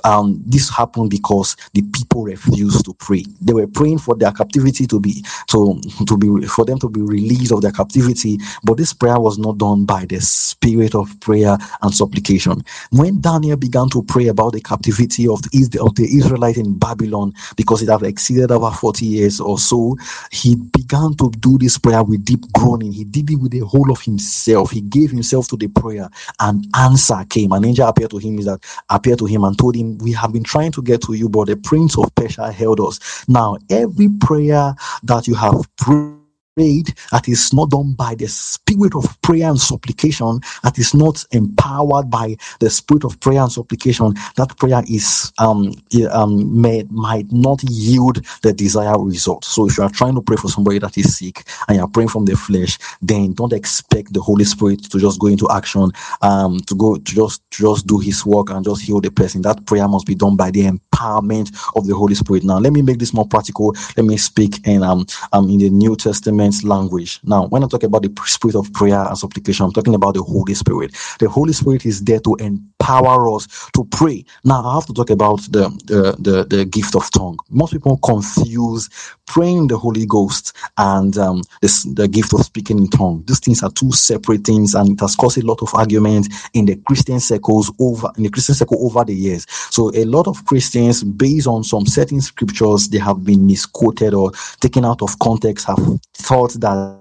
[0.05, 3.23] um, this happened because the people refused to pray.
[3.41, 7.01] They were praying for their captivity to be to to be for them to be
[7.01, 11.57] released of their captivity, but this prayer was not done by the spirit of prayer
[11.81, 12.63] and supplication.
[12.91, 17.33] When Daniel began to pray about the captivity of the of the Israelites in Babylon,
[17.57, 19.97] because it had exceeded over forty years or so,
[20.31, 22.91] he began to do this prayer with deep groaning.
[22.93, 24.71] He did it with the whole of himself.
[24.71, 26.09] He gave himself to the prayer,
[26.39, 27.51] and answer came.
[27.53, 28.39] An angel appeared to him.
[28.39, 31.13] Is that appeared to him and told him we have been trying to get to
[31.13, 32.99] you, but the Prince of Persia held us.
[33.27, 36.20] Now, every prayer that you have prayed
[36.61, 41.23] prayed that is not done by the spirit of prayer and supplication, that is not
[41.31, 45.73] empowered by the spirit of prayer and supplication, that prayer is um,
[46.11, 49.45] um may, might not yield the desired result.
[49.45, 51.89] So if you are trying to pray for somebody that is sick and you are
[51.89, 55.91] praying from the flesh, then don't expect the Holy Spirit to just go into action,
[56.21, 59.41] um, to go to just to just do his work and just heal the person.
[59.41, 62.43] That prayer must be done by the empowerment of the Holy Spirit.
[62.43, 63.75] Now let me make this more practical.
[63.97, 67.19] Let me speak in um, um in the New Testament language.
[67.23, 70.23] Now, when I talk about the spirit of prayer and supplication, I'm talking about the
[70.23, 70.95] Holy Spirit.
[71.19, 74.25] The Holy Spirit is there to empower us to pray.
[74.43, 77.37] Now, I have to talk about the the, the, the gift of tongue.
[77.49, 78.89] Most people confuse
[79.27, 83.23] praying the Holy Ghost and um, this, the gift of speaking in tongue.
[83.27, 86.65] These things are two separate things, and it has caused a lot of argument in
[86.65, 89.45] the Christian circles over in the Christian circle over the years.
[89.49, 94.31] So, a lot of Christians, based on some certain scriptures, they have been misquoted or
[94.59, 95.79] taken out of context, have
[96.21, 96.97] thought that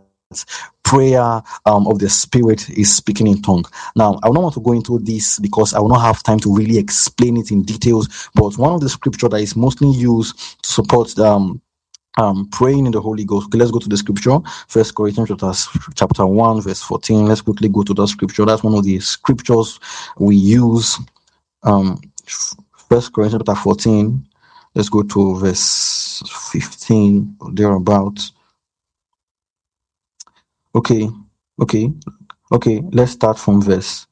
[0.85, 3.65] prayer um, of the spirit is speaking in tongue
[3.97, 6.55] now i don't want to go into this because i will not have time to
[6.55, 10.73] really explain it in details but one of the scripture that is mostly used to
[10.73, 11.61] support um,
[12.19, 13.47] um, praying in the Holy Ghost.
[13.47, 14.39] Okay, let's go to the scripture.
[14.69, 15.53] First Corinthians chapter,
[15.95, 17.27] chapter 1, verse 14.
[17.27, 18.45] Let's quickly go to that scripture.
[18.45, 19.79] That's one of the scriptures
[20.19, 20.99] we use.
[21.63, 22.01] Um,
[22.89, 24.27] First Corinthians chapter 14.
[24.75, 28.31] Let's go to verse 15, thereabout.
[30.75, 31.09] Okay,
[31.61, 31.93] okay,
[32.53, 32.83] okay.
[32.93, 34.07] Let's start from verse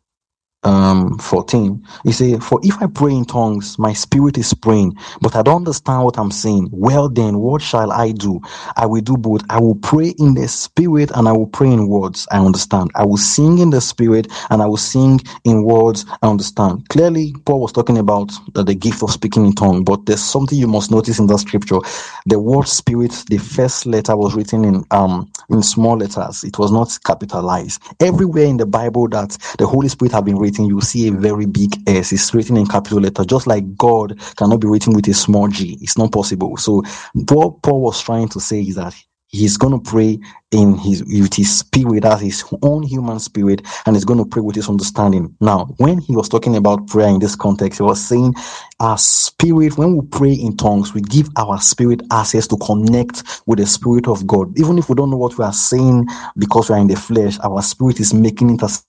[0.65, 5.37] um 14 he say for if i pray in tongues my spirit is praying but
[5.37, 8.41] i don't understand what i'm saying well then what shall i do?
[8.77, 9.43] I will do both.
[9.51, 12.27] I will pray in the spirit and i will pray in words.
[12.33, 12.91] I understand.
[12.95, 16.05] I will sing in the spirit and i will sing in words.
[16.23, 16.89] I understand.
[16.89, 20.59] Clearly paul was talking about the, the gift of speaking in tongue but there's something
[20.59, 21.79] you must notice in that scripture.
[22.27, 26.45] The word spirit the first letter was written in um in small letters.
[26.45, 27.83] It was not capitalized.
[28.01, 31.47] Everywhere in the bible that the holy spirit have been written you see a very
[31.47, 32.13] big s.
[32.13, 35.79] It's written in capital letter just like god cannot be written with a small g.
[35.81, 36.57] It's not possible.
[36.57, 36.83] So
[37.15, 38.95] what paul was trying to say is that
[39.29, 40.19] he's going to pray
[40.53, 44.43] in his with his spirit as his own human spirit and he's going to pray
[44.43, 45.35] with his understanding.
[45.41, 48.35] Now when he was talking about prayer in this context he was saying
[48.81, 53.59] our spirit when we pray in tongues we give our spirit access to connect with
[53.59, 54.59] the spirit of god.
[54.59, 56.07] Even if we don't know what we are saying
[56.39, 58.85] because we are in the flesh our spirit is making intercession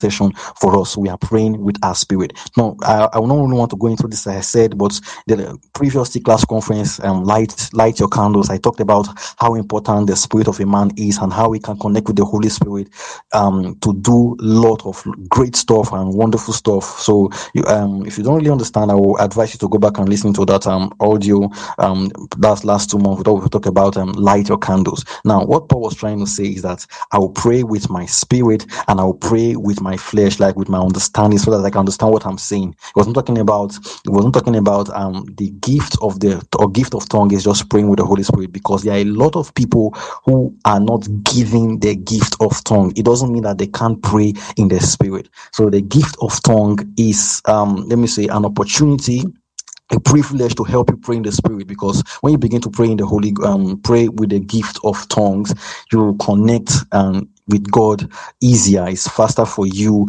[0.00, 0.96] session for us.
[0.96, 2.32] We are praying with our spirit.
[2.56, 6.16] Now, I, I don't really want to go into this, I said, but the previous
[6.20, 8.50] class conference, um, light, light your candles.
[8.50, 9.06] I talked about
[9.38, 12.24] how important the spirit of a man is and how we can connect with the
[12.24, 12.88] Holy Spirit,
[13.32, 16.98] um, to do a lot of great stuff and wonderful stuff.
[17.00, 19.98] So, you, um, if you don't really understand, I will advise you to go back
[19.98, 24.12] and listen to that, um, audio, um, that's last two months, we talk about, um,
[24.12, 25.04] light your candles.
[25.24, 28.66] Now, what Paul was trying to say is that I will pray with my spirit
[28.88, 31.80] and I will pray with my flesh, like with my understanding, so that I can
[31.80, 32.70] understand what I'm saying.
[32.88, 36.94] It wasn't talking about it wasn't talking about um the gift of the or gift
[36.94, 39.54] of tongue is just praying with the Holy Spirit because there are a lot of
[39.54, 39.92] people
[40.24, 42.92] who are not giving the gift of tongue.
[42.96, 45.28] It doesn't mean that they can't pray in the spirit.
[45.52, 49.24] So the gift of tongue is um let me say an opportunity
[49.92, 52.90] a privilege to help you pray in the spirit because when you begin to pray
[52.90, 55.54] in the holy um pray with the gift of tongues
[55.92, 58.86] you connect um with god easier.
[58.88, 60.08] It's faster for you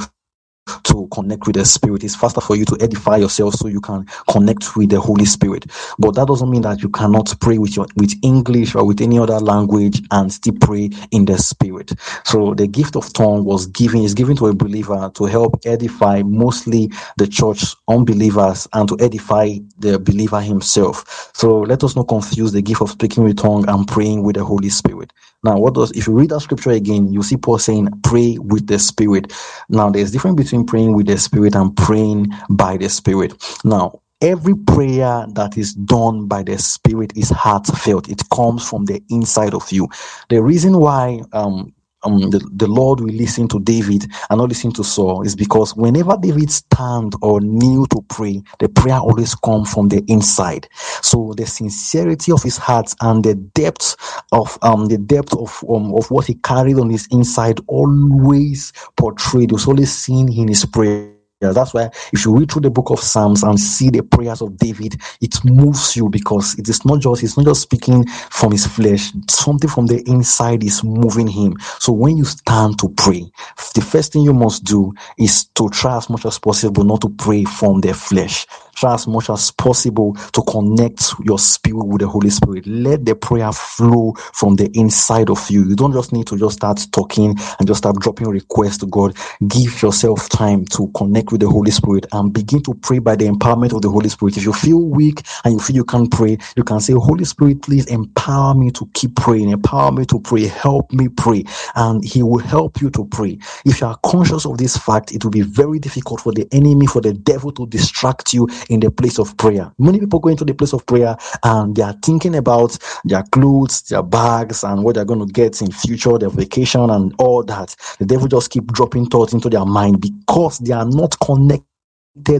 [0.83, 2.03] to connect with the spirit.
[2.03, 5.65] It's faster for you to edify yourself so you can connect with the Holy Spirit.
[5.99, 9.19] But that doesn't mean that you cannot pray with your with English or with any
[9.19, 11.93] other language and still pray in the spirit.
[12.23, 16.23] So the gift of tongue was given is given to a believer to help edify
[16.23, 21.31] mostly the church unbelievers and to edify the believer himself.
[21.33, 24.43] So let us not confuse the gift of speaking with tongue and praying with the
[24.43, 25.13] Holy Spirit.
[25.45, 28.67] Now, what does if you read that scripture again, you see Paul saying, pray with
[28.67, 29.33] the spirit.
[29.69, 33.35] Now, there's difference between praying with the spirit and praying by the spirit.
[33.65, 39.03] Now, every prayer that is done by the spirit is heartfelt it comes from the
[39.11, 39.87] inside of you
[40.29, 41.73] the reason why um
[42.05, 45.75] um, the, the Lord will listen to David and not listen to Saul is because
[45.75, 50.67] whenever David stand or kneel to pray, the prayer always come from the inside.
[51.01, 53.95] So the sincerity of his heart and the depth
[54.31, 59.51] of um the depth of um, of what he carried on his inside always portrayed.
[59.51, 61.14] was always seen in his prayer.
[61.41, 64.57] That's why if you read through the book of Psalms and see the prayers of
[64.57, 68.65] David, it moves you because it is not just he's not just speaking from his
[68.65, 71.57] flesh, something from the inside is moving him.
[71.79, 73.29] So when you stand to pray,
[73.73, 77.09] the first thing you must do is to try as much as possible not to
[77.09, 82.07] pray from the flesh try as much as possible to connect your spirit with the
[82.07, 82.65] Holy Spirit.
[82.67, 85.65] Let the prayer flow from the inside of you.
[85.65, 89.15] You don't just need to just start talking and just start dropping requests to God.
[89.47, 93.25] Give yourself time to connect with the Holy Spirit and begin to pray by the
[93.25, 94.37] empowerment of the Holy Spirit.
[94.37, 97.61] If you feel weak and you feel you can't pray, you can say, Holy Spirit,
[97.61, 101.43] please empower me to keep praying, empower me to pray, help me pray,
[101.75, 103.37] and He will help you to pray.
[103.65, 106.87] If you are conscious of this fact, it will be very difficult for the enemy,
[106.87, 109.71] for the devil to distract you in the place of prayer.
[109.79, 113.83] Many people go into the place of prayer and they are thinking about their clothes,
[113.83, 117.75] their bags, and what they're going to get in future, their vacation, and all that.
[117.99, 121.65] The devil just keep dropping thoughts into their mind because they are not connected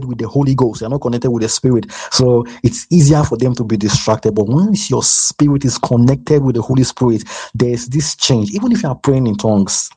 [0.06, 1.92] with the Holy Ghost, they're not connected with the Spirit.
[2.12, 4.34] So it's easier for them to be distracted.
[4.34, 8.52] But once your spirit is connected with the Holy Spirit, there's this change.
[8.52, 9.90] Even if you are praying in tongues,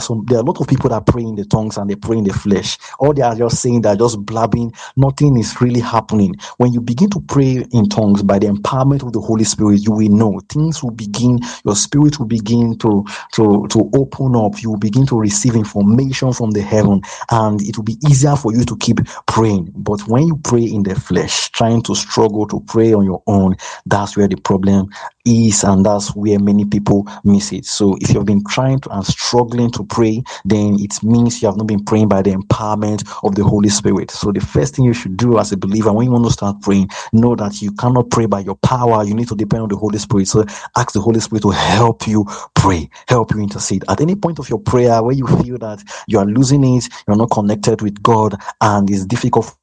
[0.00, 2.18] some, there are a lot of people that pray in the tongues and they pray
[2.18, 2.78] in the flesh.
[2.98, 4.72] All they are just saying they're just blabbing.
[4.96, 6.36] Nothing is really happening.
[6.58, 9.92] When you begin to pray in tongues by the empowerment of the Holy Spirit, you
[9.92, 14.62] will know things will begin, your spirit will begin to, to, to open up.
[14.62, 18.52] You will begin to receive information from the heaven and it will be easier for
[18.54, 19.72] you to keep praying.
[19.76, 23.56] But when you pray in the flesh, trying to struggle to pray on your own,
[23.86, 24.88] that's where the problem
[25.24, 27.64] is and that's where many people miss it.
[27.66, 31.56] So if you've been trying to and struggling to pray, then it means you have
[31.56, 34.10] not been praying by the empowerment of the Holy Spirit.
[34.10, 36.60] So the first thing you should do as a believer when you want to start
[36.62, 39.04] praying, know that you cannot pray by your power.
[39.04, 40.28] You need to depend on the Holy Spirit.
[40.28, 40.44] So
[40.76, 43.84] ask the Holy Spirit to help you pray, help you intercede.
[43.88, 47.16] At any point of your prayer where you feel that you are losing it, you're
[47.16, 49.54] not connected with God, and it's difficult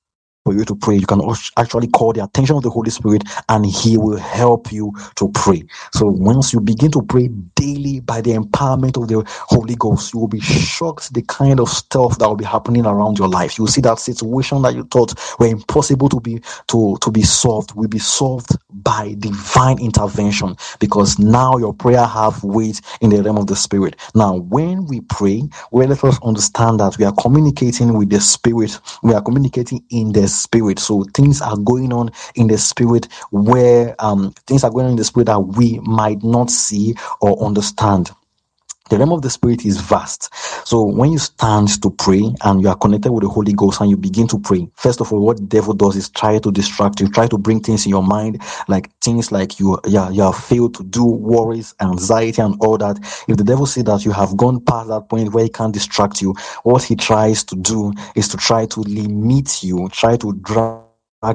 [0.46, 1.22] for you to pray, you can
[1.58, 5.64] actually call the attention of the Holy Spirit and He will help you to pray.
[5.94, 10.22] So once you begin to pray daily by the empowerment of the Holy Ghost, you
[10.22, 13.58] will be shocked the kind of stuff that will be happening around your life.
[13.58, 17.24] You will see that situation that you thought were impossible to be to, to be
[17.24, 23.22] solved will be solved by divine intervention because now your prayer have weight in the
[23.24, 23.96] realm of the spirit.
[24.16, 28.80] Now when we pray, well let us understand that we are communicating with the spirit,
[29.04, 30.80] we are communicating in the spirit.
[30.80, 34.98] So things are going on in the spirit where um, things are going on in
[34.98, 38.12] the spirit that we might not see or understand.
[38.90, 40.34] The realm of the spirit is vast.
[40.68, 43.90] So when you stand to pray and you are connected with the Holy Ghost and
[43.90, 47.00] you begin to pray, first of all, what the devil does is try to distract
[47.00, 50.36] you, try to bring things in your mind, like things like you, yeah, you have
[50.36, 52.98] failed to do, worries, anxiety, and all that.
[53.30, 56.22] If the devil see that you have gone past that point where he can't distract
[56.22, 60.34] you, what he tries to do is to try to limit you, try to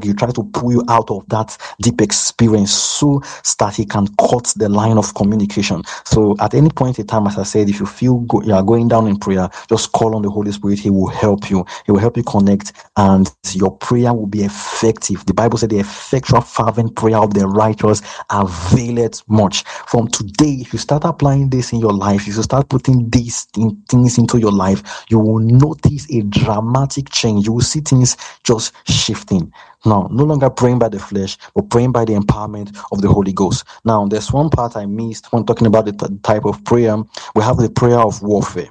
[0.04, 3.22] you, try to pull you out of that deep experience so
[3.58, 5.82] that he can cut the line of communication.
[6.04, 8.62] So at any point in time, as I said, if you feel go- you are
[8.62, 10.78] going down in prayer, just call on the Holy Spirit.
[10.80, 11.64] He will help you.
[11.86, 15.24] He will help you connect and your prayer will be effective.
[15.26, 19.64] The Bible said the effectual fervent prayer of the righteous availeth much.
[19.86, 23.44] From today, if you start applying this in your life, if you start putting these
[23.88, 27.46] things into your life, you will notice a dramatic change.
[27.46, 29.52] You will see things just shifting.
[29.86, 33.32] Now, no longer praying by the flesh, but praying by the empowerment of the Holy
[33.32, 33.64] Ghost.
[33.84, 36.96] Now, there's one part I missed when talking about the t- type of prayer.
[37.36, 38.68] We have the prayer of warfare.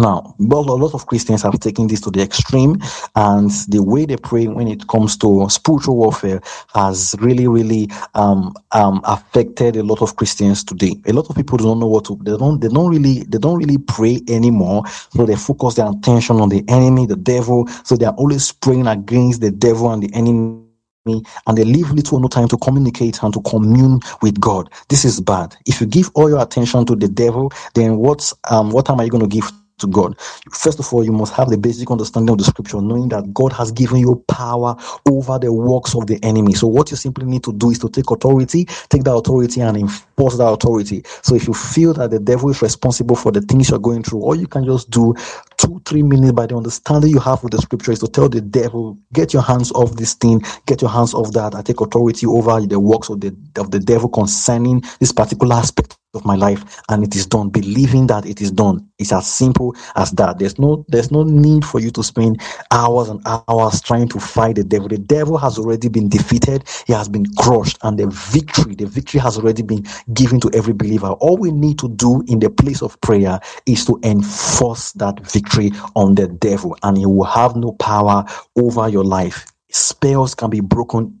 [0.00, 2.78] Now, well, a lot of Christians have taken this to the extreme,
[3.16, 6.40] and the way they pray when it comes to spiritual warfare
[6.74, 10.94] has really, really um, um, affected a lot of Christians today.
[11.06, 12.16] A lot of people don't know what to.
[12.22, 12.60] They don't.
[12.60, 13.24] They don't really.
[13.24, 14.86] They don't really pray anymore.
[14.86, 17.66] So they focus their attention on the enemy, the devil.
[17.84, 20.64] So they are always praying against the devil and the enemy
[21.06, 24.70] and they leave little or no time to communicate and to commune with God.
[24.88, 25.56] This is bad.
[25.66, 29.10] If you give all your attention to the devil, then what's um what are you
[29.10, 29.50] going to give
[29.80, 30.18] to God.
[30.52, 33.52] First of all, you must have the basic understanding of the scripture, knowing that God
[33.54, 34.76] has given you power
[35.10, 36.54] over the works of the enemy.
[36.54, 39.76] So, what you simply need to do is to take authority, take that authority, and
[39.76, 41.02] enforce that authority.
[41.22, 44.20] So, if you feel that the devil is responsible for the things you're going through,
[44.22, 45.14] all you can just do
[45.58, 48.40] two, three minutes by the understanding you have with the scripture is to tell the
[48.40, 51.54] devil, get your hands off this thing, get your hands off that.
[51.54, 55.96] I take authority over the works of the of the devil concerning this particular aspect
[56.14, 57.50] of my life and it is done.
[57.50, 60.38] Believing that it is done it's as simple as that.
[60.38, 62.42] There's no there's no need for you to spend
[62.72, 64.88] hours and hours trying to fight the devil.
[64.88, 66.64] The devil has already been defeated.
[66.86, 69.84] He has been crushed and the victory the victory has already been
[70.14, 71.08] given to every believer.
[71.20, 75.72] All we need to do in the place of prayer is to enforce that victory
[75.96, 78.24] on the devil and he will have no power
[78.58, 79.46] over your life.
[79.72, 81.19] Spells can be broken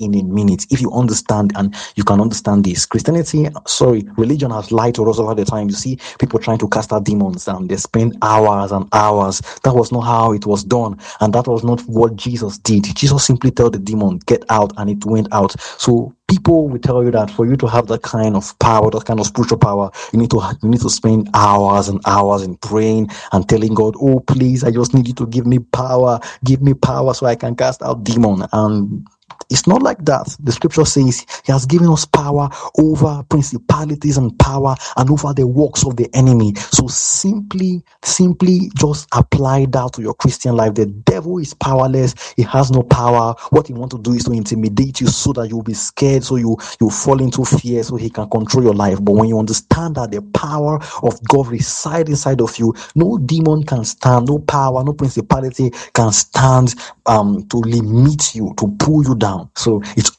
[0.00, 0.66] in a minute.
[0.70, 2.86] If you understand and you can understand this.
[2.86, 5.68] Christianity sorry religion has lied to us over the time.
[5.68, 9.40] You see people trying to cast out demons and they spend hours and hours.
[9.64, 10.98] That was not how it was done.
[11.20, 12.84] And that was not what jesus did.
[12.96, 15.54] Jesus simply told the demon get out and it went out.
[15.60, 19.04] So people will tell you that for you to have that kind of power that
[19.04, 22.56] kind of spiritual power you need to you need to spend hours and hours in
[22.58, 26.20] praying and telling god oh please i just need you to give me power.
[26.44, 28.46] Give me power so i can cast out demon.
[28.52, 29.06] And
[29.50, 30.36] it's not like that.
[30.40, 32.48] The scripture says he has given us power
[32.78, 36.54] over principalities and power and over the works of the enemy.
[36.56, 40.74] So simply, simply just apply that to your Christian life.
[40.74, 42.14] The devil is powerless.
[42.36, 43.34] He has no power.
[43.50, 46.24] What he wants to do is to intimidate you so that you'll be scared.
[46.24, 48.98] So you, you fall into fear so he can control your life.
[49.02, 53.64] But when you understand that the power of God resides inside of you, no demon
[53.64, 56.74] can stand, no power, no principality can stand
[57.06, 59.39] um, to limit you, to pull you down.
[59.56, 60.10] So it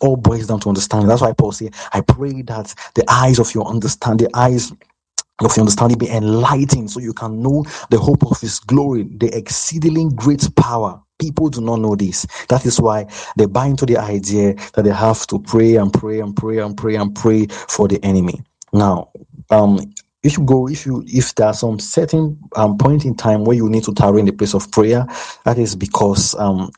[0.00, 1.08] all boils down to understanding.
[1.08, 4.72] That's why Paul said, I pray that the eyes of your understanding, the eyes
[5.44, 9.36] of your understanding be enlightened so you can know the hope of his glory, the
[9.36, 11.00] exceedingly great power.
[11.20, 12.26] People do not know this.
[12.48, 13.06] That is why
[13.38, 16.76] they buy into the idea that they have to pray and pray and pray and
[16.76, 18.42] pray and pray for the enemy.
[18.72, 19.10] Now,
[19.50, 19.80] um,
[20.22, 23.56] if you go, if you if there are some certain um, point in time where
[23.56, 25.06] you need to tarry in the place of prayer,
[25.44, 26.70] that is because um,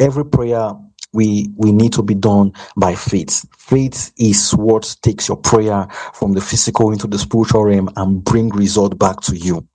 [0.00, 0.72] every prayer
[1.16, 3.46] we we need to be done by faith.
[3.58, 8.50] Faith is what takes your prayer from the physical into the spiritual realm and bring
[8.50, 9.66] result back to you.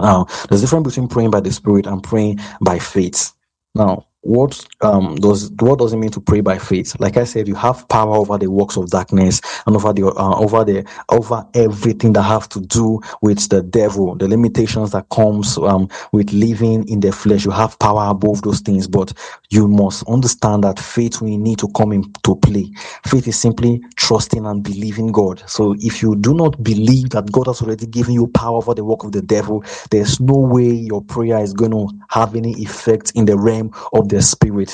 [0.00, 3.32] Now, there's a difference between praying by the Spirit and praying by faith.
[3.74, 6.96] Now, what um does what does it mean to pray by faith?
[7.00, 10.38] Like i said you have power over the works of darkness and over the uh,
[10.38, 15.58] over the over everything that have to do with the devil the limitations that comes
[15.58, 17.44] um with living in the flesh.
[17.44, 19.12] You have power above those things but
[19.50, 22.70] you must understand that faith will need to come into play.
[23.06, 25.42] Faith is simply trusting and believing god.
[25.48, 28.84] So if you do not believe that god has already given you power over the
[28.84, 33.12] work of the devil there's no way your prayer is going to have any effect
[33.14, 34.70] in the realm of the the spirit.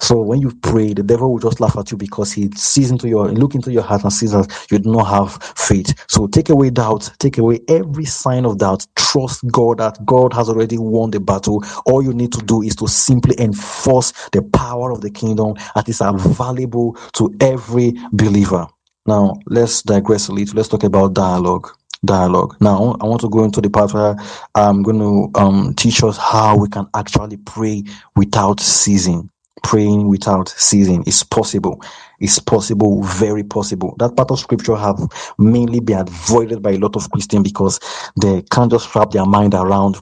[0.00, 3.08] So when you pray, the devil will just laugh at you because he sees into
[3.08, 5.92] your look into your heart and sees that you do not have faith.
[6.08, 8.86] So take away doubt, take away every sign of doubt.
[8.96, 11.64] Trust God that God has already won the battle.
[11.86, 15.88] All you need to do is to simply enforce the power of the kingdom that
[15.88, 18.66] is available to every believer.
[19.06, 20.56] Now let's digress a little.
[20.56, 21.68] Let's talk about dialogue
[22.04, 22.56] dialogue.
[22.60, 24.16] Now, I want to go into the part where
[24.54, 27.84] I'm going to um, teach us how we can actually pray
[28.16, 29.30] without ceasing.
[29.62, 31.82] Praying without ceasing is possible.
[32.20, 33.96] It's possible, very possible.
[33.98, 34.98] That part of scripture have
[35.38, 37.80] mainly been avoided by a lot of Christians because
[38.20, 39.96] they can't just wrap their mind around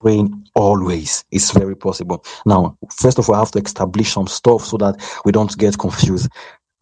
[0.00, 1.24] praying always.
[1.32, 2.24] It's very possible.
[2.44, 5.78] Now, first of all, I have to establish some stuff so that we don't get
[5.78, 6.30] confused.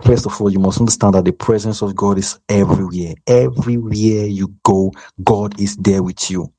[0.04, 3.14] First of all, you must understand that the presence of God is everywhere.
[3.26, 4.92] Everywhere you go,
[5.24, 6.52] God is there with you.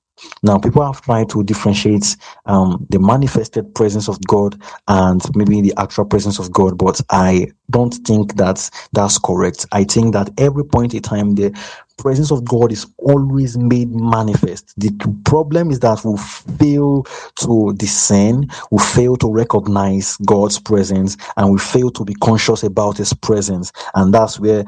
[0.43, 5.73] Now, people have tried to differentiate um, the manifested presence of God and maybe the
[5.77, 9.65] actual presence of God, but I don't think that that's correct.
[9.71, 11.51] I think that every point in time, the
[11.97, 14.73] presence of God is always made manifest.
[14.77, 14.91] The
[15.25, 16.17] problem is that we
[16.59, 17.03] fail
[17.41, 22.97] to discern, we fail to recognize God's presence, and we fail to be conscious about
[22.97, 24.65] His presence, and that's where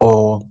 [0.00, 0.50] all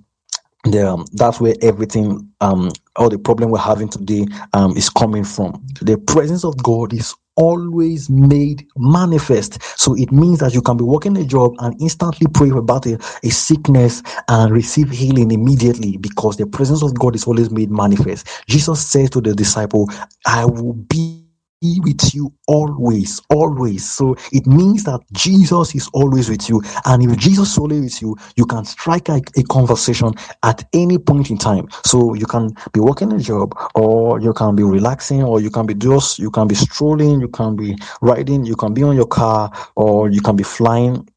[0.66, 5.24] the um, that's where everything um all the problem we're having today um is coming
[5.24, 5.66] from.
[5.82, 9.62] The presence of God is always made manifest.
[9.80, 13.00] So it means that you can be working a job and instantly pray about a,
[13.24, 18.28] a sickness and receive healing immediately because the presence of God is always made manifest.
[18.48, 19.90] Jesus says to the disciple,
[20.26, 21.23] I will be
[21.64, 23.90] be with you always, always.
[23.90, 26.62] So it means that Jesus is always with you.
[26.86, 30.12] And if Jesus is always with you, you can strike a, a conversation
[30.44, 31.70] at any point in time.
[31.86, 35.66] So you can be working a job or you can be relaxing or you can
[35.66, 39.08] be just, you can be strolling, you can be riding, you can be on your
[39.08, 41.08] car or you can be flying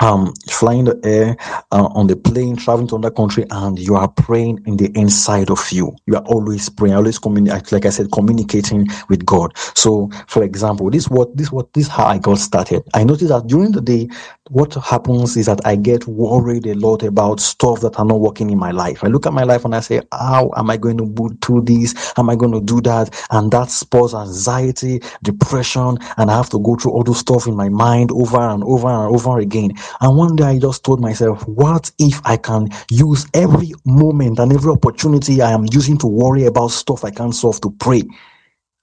[0.00, 1.36] um flying the air
[1.72, 5.50] uh, on the plane traveling to another country and you are praying in the inside
[5.50, 5.94] of you.
[6.06, 9.56] You are always praying always communicating like i said communicating with god.
[9.74, 12.82] So for example this what this what this how i got started.
[12.94, 14.08] I noticed that during the day
[14.50, 18.50] what happens is that i get worried a lot about stuff that are not working
[18.50, 19.02] in my life.
[19.02, 21.06] I look at my life and i say how am i going to
[21.40, 22.12] do this?
[22.18, 23.26] Am i going to do that?
[23.30, 27.56] And that spurs anxiety depression and i have to go through all those stuff in
[27.56, 31.46] my mind over and over and over again and one day I just told myself,
[31.48, 36.46] what if I can use every moment and every opportunity I am using to worry
[36.46, 38.02] about stuff I can't solve to pray?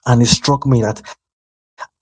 [0.06, 1.02] And it struck me that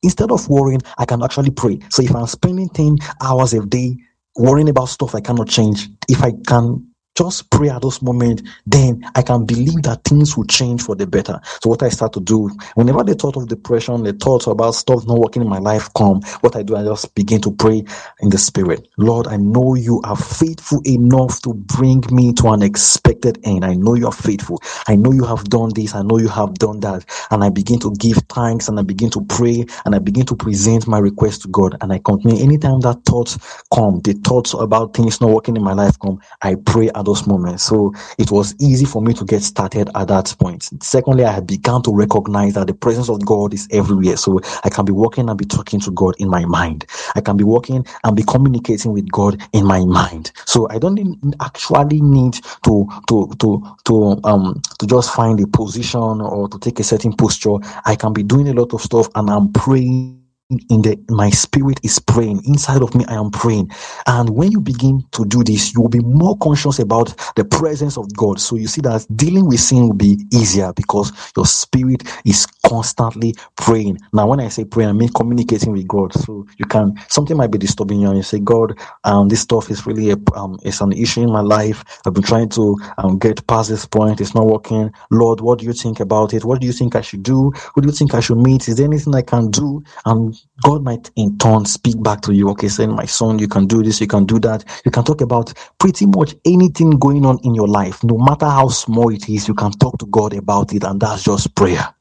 [0.03, 1.79] instead of worrying, I can actually pray.
[1.91, 3.97] So if I'm spending 10 hours a day
[4.37, 9.05] worrying about stuff I cannot change, if I can just pray at those moments, then
[9.15, 11.41] I can believe that things will change for the better.
[11.63, 15.07] So what I start to do, whenever the thought of depression, the thoughts about stuff
[15.07, 17.85] not working in my life come, what I do, I just begin to pray
[18.21, 18.89] in the spirit.
[18.99, 23.65] Lord, I know you are faithful enough to bring me to an expected end.
[23.65, 24.63] I know you are faithful.
[24.89, 25.95] I know you have done this.
[25.95, 27.05] I know you have done that.
[27.31, 30.37] And I begin to give thanks and I begin to pray and I begin to
[30.37, 31.77] present my request to God.
[31.81, 33.39] And I continue anytime that thoughts
[33.75, 37.27] come, the thoughts about things not working in my life come, I pray at those
[37.27, 37.65] moments.
[37.65, 40.71] So it was easy for me to get started at that point.
[40.83, 44.17] Secondly, I had begun to recognize that the presence of God is everywhere.
[44.17, 46.87] So I can be walking and be talking to God in my mind.
[47.17, 50.33] I can be walking and be communicating with God in my mind.
[50.47, 52.35] So I don't actually need
[52.65, 57.13] to to to to um to just find a position or to take a certain
[57.13, 57.57] posture.
[57.85, 61.81] I can be doing a lot of stuff and I'm praying in the my spirit
[61.83, 62.43] is praying.
[62.47, 63.71] Inside of me i am praying.
[64.07, 67.99] And when you begin to do this you will be more conscious about the presence
[67.99, 68.41] of god.
[68.41, 73.35] So you see that dealing with sin will be easier because your spirit is constantly
[73.57, 73.99] praying.
[74.13, 76.15] Now when i say praying i mean communicating with god.
[76.15, 79.71] So you can something might be disturbing you and you say god um this stuff
[79.71, 81.85] is really a um it's an issue in my life.
[82.07, 84.21] I've been trying to um, get past this point.
[84.21, 84.93] It's not working.
[85.11, 86.45] Lord what do you think about it?
[86.45, 87.53] What do you think i should do?
[87.75, 88.69] What do you think i should meet?
[88.69, 89.83] Is there anything i can do?
[90.07, 90.32] And
[90.63, 93.83] God might in turn speak back to you, okay, saying, My son, you can do
[93.83, 94.65] this, you can do that.
[94.85, 98.69] You can talk about pretty much anything going on in your life, no matter how
[98.69, 101.95] small it is, you can talk to God about it, and that's just prayer.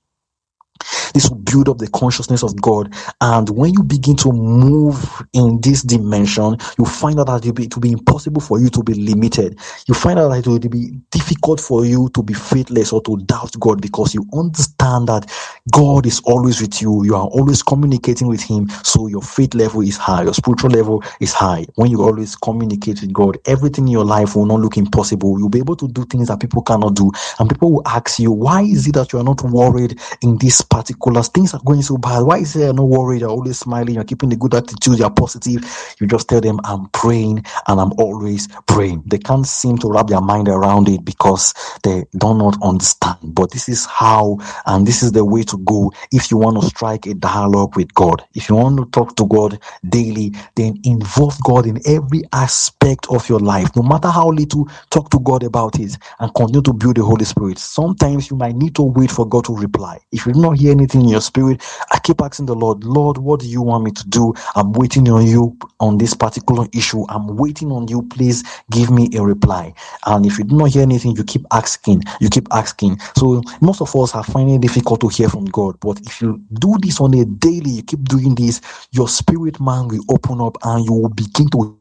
[1.13, 2.93] This will build up the consciousness of God.
[3.21, 7.81] And when you begin to move in this dimension, you find out that it will,
[7.81, 9.59] be, impossible for you to be limited.
[9.87, 13.17] You find out that it will be difficult for you to be faithless or to
[13.25, 15.31] doubt God because you understand that
[15.71, 17.03] God is always with you.
[17.05, 18.69] You are always communicating with Him.
[18.83, 21.65] So your faith level is high, your spiritual level is high.
[21.75, 25.39] When you always communicate with God, everything in your life will not look impossible.
[25.39, 27.11] You'll be able to do things that people cannot do.
[27.39, 30.61] And people will ask you, why is it that you are not worried in this
[30.71, 32.21] particular things are going so bad?
[32.23, 33.19] Why is there no worry?
[33.19, 35.63] You're always smiling, you're keeping a good attitude, you're positive.
[35.99, 39.03] You just tell them, I'm praying and I'm always praying.
[39.07, 41.53] They can't seem to wrap their mind around it because
[41.83, 43.17] they do not understand.
[43.23, 46.67] But this is how and this is the way to go if you want to
[46.67, 48.23] strike a dialogue with God.
[48.33, 49.59] If you want to talk to God
[49.89, 53.69] daily, then involve God in every aspect of your life.
[53.75, 57.25] No matter how little, talk to God about it and continue to build the Holy
[57.25, 57.59] Spirit.
[57.59, 59.99] Sometimes you might need to wait for God to reply.
[60.11, 63.17] If you do not hear anything in your spirit, I keep asking the Lord, Lord,
[63.17, 64.33] what do you want me to do?
[64.55, 67.05] I'm waiting on you on this particular issue.
[67.09, 68.03] I'm waiting on you.
[68.03, 69.73] Please give me a reply.
[70.05, 72.99] And if you do not hear anything, you keep asking, you keep asking.
[73.17, 75.79] So most of us are finding it difficult to hear from God.
[75.79, 79.87] But if you do this on a daily, you keep doing this, your spirit man
[79.87, 81.80] will open up and you will begin to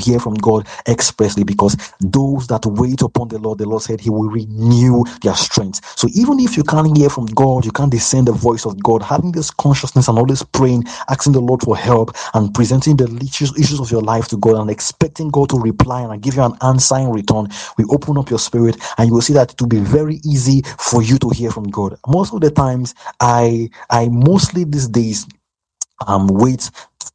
[0.00, 4.10] hear from God expressly because those that wait upon the Lord, the Lord said He
[4.10, 5.80] will renew their strength.
[5.98, 9.02] So even if you can't hear from God, you can't discern the voice of God,
[9.02, 13.80] having this consciousness and always praying, asking the Lord for help, and presenting the issues,
[13.80, 16.96] of your life to God and expecting God to reply and give you an answer
[16.98, 17.48] in return,
[17.78, 20.62] we open up your spirit and you will see that it will be very easy
[20.78, 21.98] for you to hear from God.
[22.06, 25.26] Most of the times, I I mostly these days
[26.06, 26.70] um wait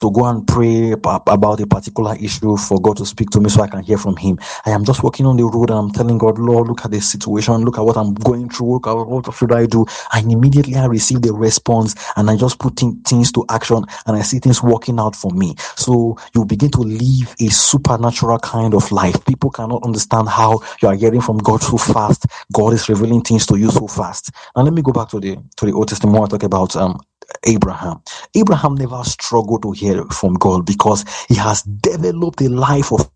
[0.05, 3.61] to go and pray about a particular issue for God to speak to me so
[3.63, 4.39] I can hear from Him.
[4.65, 7.01] I am just walking on the road and I'm telling God, Lord, look at the
[7.01, 9.85] situation, look at what I'm going through, look at what should I do.
[10.13, 14.21] And immediately I receive the response and I just put things to action and I
[14.21, 15.55] see things working out for me.
[15.75, 19.23] So you begin to live a supernatural kind of life.
[19.25, 22.25] People cannot understand how you are hearing from God so fast.
[22.53, 24.31] God is revealing things to you so fast.
[24.55, 26.25] Now let me go back to the to the Old Testament.
[26.25, 26.99] I talk about um
[27.45, 28.01] Abraham.
[28.35, 33.09] Abraham never struggled to hear from God because he has developed a life of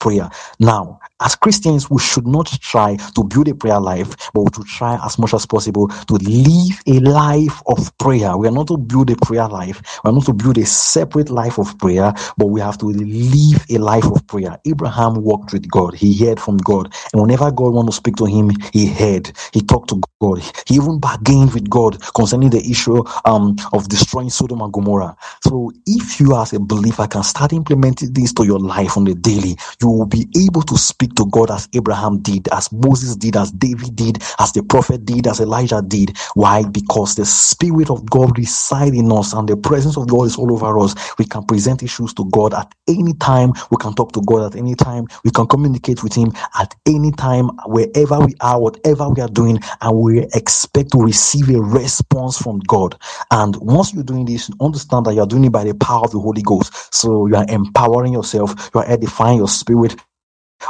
[0.00, 0.30] prayer.
[0.60, 4.66] Now, as Christians, we should not try to build a prayer life, but we should
[4.66, 8.36] try as much as possible to live a life of prayer.
[8.36, 9.82] We are not to build a prayer life.
[10.04, 13.64] We are not to build a separate life of prayer, but we have to live
[13.70, 14.58] a life of prayer.
[14.66, 15.94] Abraham walked with God.
[15.94, 16.94] He heard from God.
[17.12, 19.32] And whenever God wanted to speak to him, he heard.
[19.52, 20.40] He talked to God.
[20.66, 25.16] He even bargained with God concerning the issue um, of destroying Sodom and Gomorrah.
[25.44, 29.14] So if you as a believer can start implementing this to your life on the
[29.14, 33.36] daily, you will be able to speak to God as Abraham did, as Moses did,
[33.36, 36.16] as David did, as the prophet did, as Elijah did.
[36.34, 36.64] Why?
[36.64, 40.52] Because the Spirit of God resides in us and the presence of God is all
[40.52, 40.94] over us.
[41.18, 43.52] We can present issues to God at any time.
[43.70, 45.06] We can talk to God at any time.
[45.24, 49.58] We can communicate with Him at any time, wherever we are, whatever we are doing,
[49.80, 52.98] and we expect to receive a response from God.
[53.30, 56.20] And once you're doing this, understand that you're doing it by the power of the
[56.20, 56.94] Holy Ghost.
[56.94, 59.96] So you are empowering yourself, you are edifying your spirit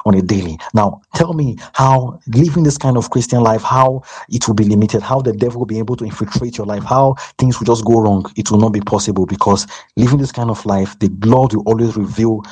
[0.05, 0.59] on a daily.
[0.75, 5.03] Now, tell me how living this kind of Christian life, how it will be limited,
[5.03, 8.01] how the devil will be able to infiltrate your life, how things will just go
[8.01, 8.31] wrong.
[8.37, 9.67] It will not be possible because
[9.97, 12.43] living this kind of life, the Lord will always reveal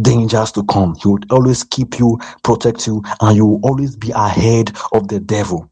[0.00, 0.94] dangers to come.
[0.96, 5.20] He will always keep you, protect you, and you will always be ahead of the
[5.20, 5.70] devil.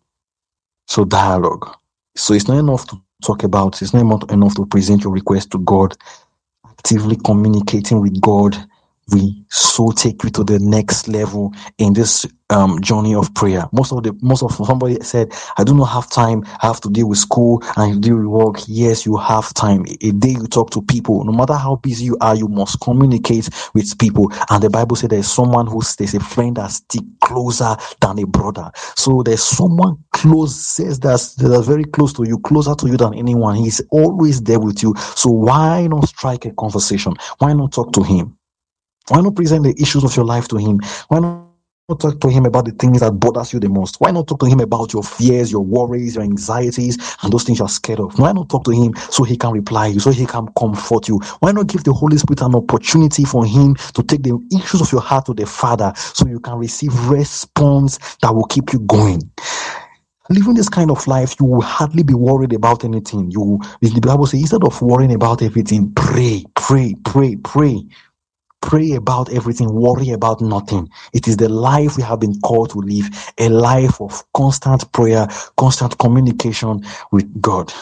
[0.87, 1.75] So, dialogue.
[2.17, 5.59] So, it's not enough to talk about, it's not enough to present your request to
[5.61, 5.97] God,
[6.67, 8.57] actively communicating with God
[9.13, 13.67] we so take you to the next level in this um, journey of prayer.
[13.73, 16.45] Most of the most of somebody said, I do not have time.
[16.63, 18.57] I have to deal with school and deal with work.
[18.67, 19.85] Yes, you have time.
[20.01, 23.49] A day you talk to people, no matter how busy you are, you must communicate
[23.75, 24.33] with people.
[24.51, 28.27] And the Bible said there's someone who stays a friend that's stick closer than a
[28.27, 28.71] brother.
[28.97, 33.15] So there's someone close, says that's that's very close to you, closer to you than
[33.15, 33.57] anyone.
[33.57, 34.95] He's always there with you.
[35.17, 37.15] So why not strike a conversation?
[37.39, 38.37] Why not talk to him?
[39.09, 40.81] Why not present the issues of your life to him?
[41.09, 43.97] Why not talk to him about the things that bothers you the most?
[44.01, 47.59] Why not talk to him about your fears, your worries, your anxieties, and those things
[47.59, 48.19] you're scared of?
[48.19, 51.19] Why not talk to him so he can reply you, so he can comfort you?
[51.41, 54.91] Why not give the Holy Spirit an opportunity for him to take the issues of
[54.91, 59.31] your heart to the Father so you can receive response that will keep you going?
[60.31, 63.31] living this kind of life, you will hardly be worried about anything.
[63.31, 67.85] You, the Bible says, instead of worrying about everything, pray, pray, pray, pray.
[68.65, 70.91] Pray about everything, worry about nothing.
[71.15, 75.29] It is the life we have been called to live, a life of constant prayer,
[75.59, 77.73] constant communication with God.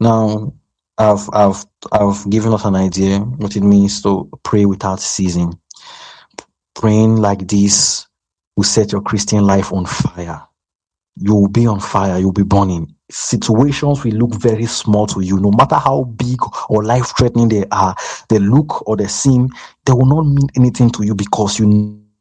[0.00, 0.54] Now,
[0.98, 5.58] I've I've I've given us an idea what it means to pray without ceasing.
[6.76, 8.06] Praying like this
[8.56, 10.42] will set your Christian life on fire.
[11.16, 12.94] You will be on fire, you'll be burning.
[13.10, 16.38] Situations will look very small to you, no matter how big
[16.68, 17.94] or life threatening they are,
[18.28, 19.48] they look or they seem,
[19.84, 21.66] they will not mean anything to you because you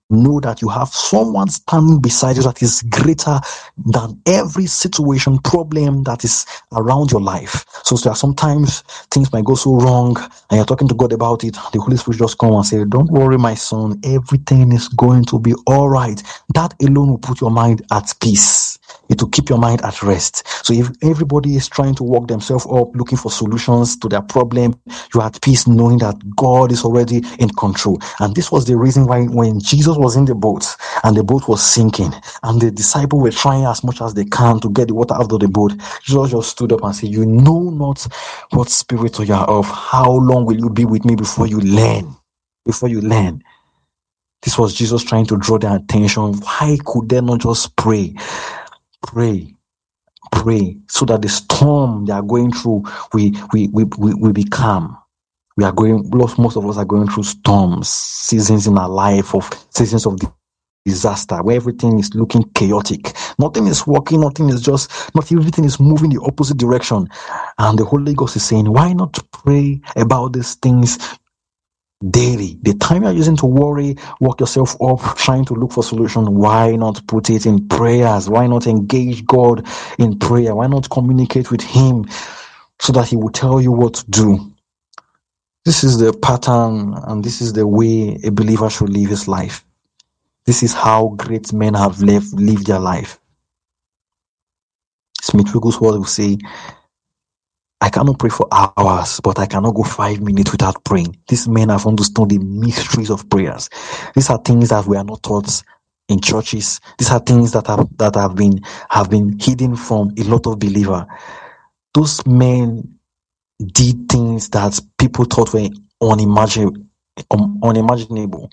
[0.10, 3.40] know that you have someone standing beside you that is greater
[3.78, 7.66] than every situation, problem that is around your life.
[7.84, 8.82] So are sometimes
[9.12, 10.18] things might go so wrong
[10.50, 11.54] and you're talking to God about it.
[11.74, 14.00] The Holy Spirit just come and say, don't worry, my son.
[14.04, 16.22] Everything is going to be all right.
[16.56, 18.79] That alone will put your mind at peace.
[19.10, 20.48] It will keep your mind at rest.
[20.66, 24.80] So if everybody is trying to work themselves up, looking for solutions to their problem,
[25.14, 28.00] you're at peace knowing that God is already in control.
[28.20, 30.66] And this was the reason why when Jesus was in the boat
[31.04, 32.14] and the boat was sinking
[32.44, 35.32] and the disciples were trying as much as they can to get the water out
[35.32, 35.74] of the boat,
[36.04, 38.08] Jesus just stood up and said, You know not
[38.52, 39.66] what spirit you are of.
[39.68, 42.16] How long will you be with me before you learn?
[42.66, 43.44] Before you learn.
[44.44, 46.34] This was Jesus trying to draw their attention.
[46.40, 48.16] Why could they not just pray?
[49.04, 49.50] Pray
[50.32, 52.84] pray so that the storm they are going through
[53.14, 54.97] we we we, we, we be calm.
[55.58, 59.50] We are going most of us are going through storms seasons in our life of
[59.72, 60.18] seasons of
[60.86, 63.14] disaster where everything is looking chaotic.
[63.39, 67.08] Nothing is working nothing is just not everything is moving the opposite direction.
[67.58, 70.97] And the holy ghost is saying why not pray about these things
[72.10, 72.58] daily.
[72.62, 76.76] The time you're using to worry, work yourself up, trying to look for solution, why
[76.76, 78.30] not put it in prayers?
[78.30, 80.56] Why not engage God in prayer?
[80.56, 82.06] Why not communicate with Him
[82.80, 84.54] so that He will tell you what to do?
[85.66, 89.64] This is the pattern and this is the way a believer should live his life.
[90.45, 93.20] This is how great men have lived, lived their life.
[95.22, 96.38] Smith Wigglesworth will say,
[97.82, 101.18] I cannot pray for hours, but I cannot go five minutes without praying.
[101.30, 103.70] These men have understood the mysteries of prayers.
[104.16, 105.64] These are things that we are not taught
[106.10, 106.82] in churches.
[106.98, 110.60] These are things that have that have been have been hidden from a lot of
[110.60, 111.08] believer.
[111.96, 113.00] Those men
[113.60, 115.70] did things that people thought were
[116.02, 116.84] unimaginable.
[117.64, 118.50] unimaginable.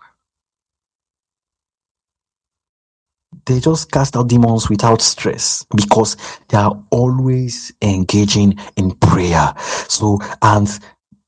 [3.47, 6.17] They just cast out demons without stress because
[6.49, 9.55] they are always engaging in prayer.
[9.89, 10.69] So, and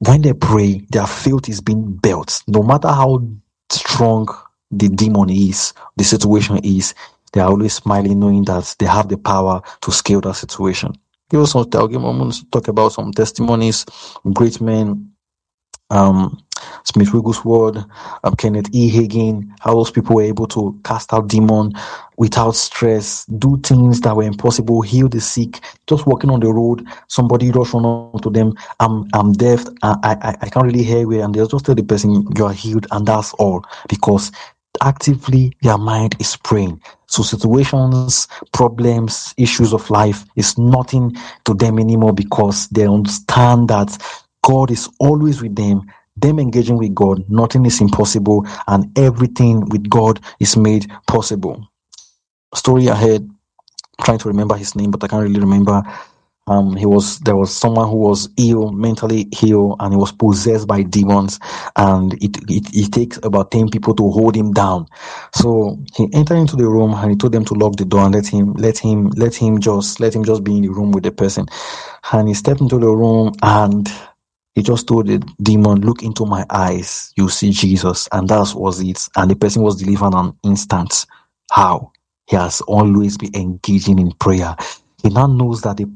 [0.00, 2.42] when they pray, their faith is being built.
[2.46, 3.22] No matter how
[3.70, 4.28] strong
[4.70, 6.94] the demon is, the situation is,
[7.32, 10.92] they are always smiling, knowing that they have the power to scale that situation.
[11.30, 13.84] Give us some, I'll moments talk about some testimonies,
[14.32, 15.12] great men,
[15.90, 16.42] um,
[16.84, 17.84] Smith Wigglesworth,
[18.24, 18.90] um, Kenneth E.
[18.90, 21.72] Hagin, how those people were able to cast out demon
[22.16, 26.84] without stress, do things that were impossible, heal the sick, just walking on the road,
[27.06, 31.22] somebody just up to them, I'm, I'm deaf, I, I, I can't really hear you,
[31.22, 34.32] and they'll just tell the person you are healed, and that's all, because
[34.82, 36.80] actively their mind is praying.
[37.06, 43.96] So situations, problems, issues of life is nothing to them anymore because they understand that
[44.42, 45.82] God is always with them.
[46.20, 51.68] Them engaging with God, nothing is impossible, and everything with God is made possible.
[52.54, 53.28] Story ahead,
[54.02, 55.82] trying to remember his name, but I can't really remember.
[56.48, 60.66] Um, he was there was someone who was ill, mentally ill, and he was possessed
[60.68, 61.40] by demons,
[61.76, 64.86] and it, it it takes about ten people to hold him down.
[65.34, 68.14] So he entered into the room and he told them to lock the door and
[68.14, 71.04] let him let him let him just let him just be in the room with
[71.04, 71.46] the person.
[72.12, 73.88] And he stepped into the room and
[74.55, 78.09] he just told the demon, Look into my eyes, you see Jesus.
[78.12, 79.09] And that was it.
[79.16, 81.07] And the person was delivered on instant.
[81.51, 81.92] How?
[82.28, 84.57] He has always been engaging in prayer.
[85.03, 85.86] He now knows that he,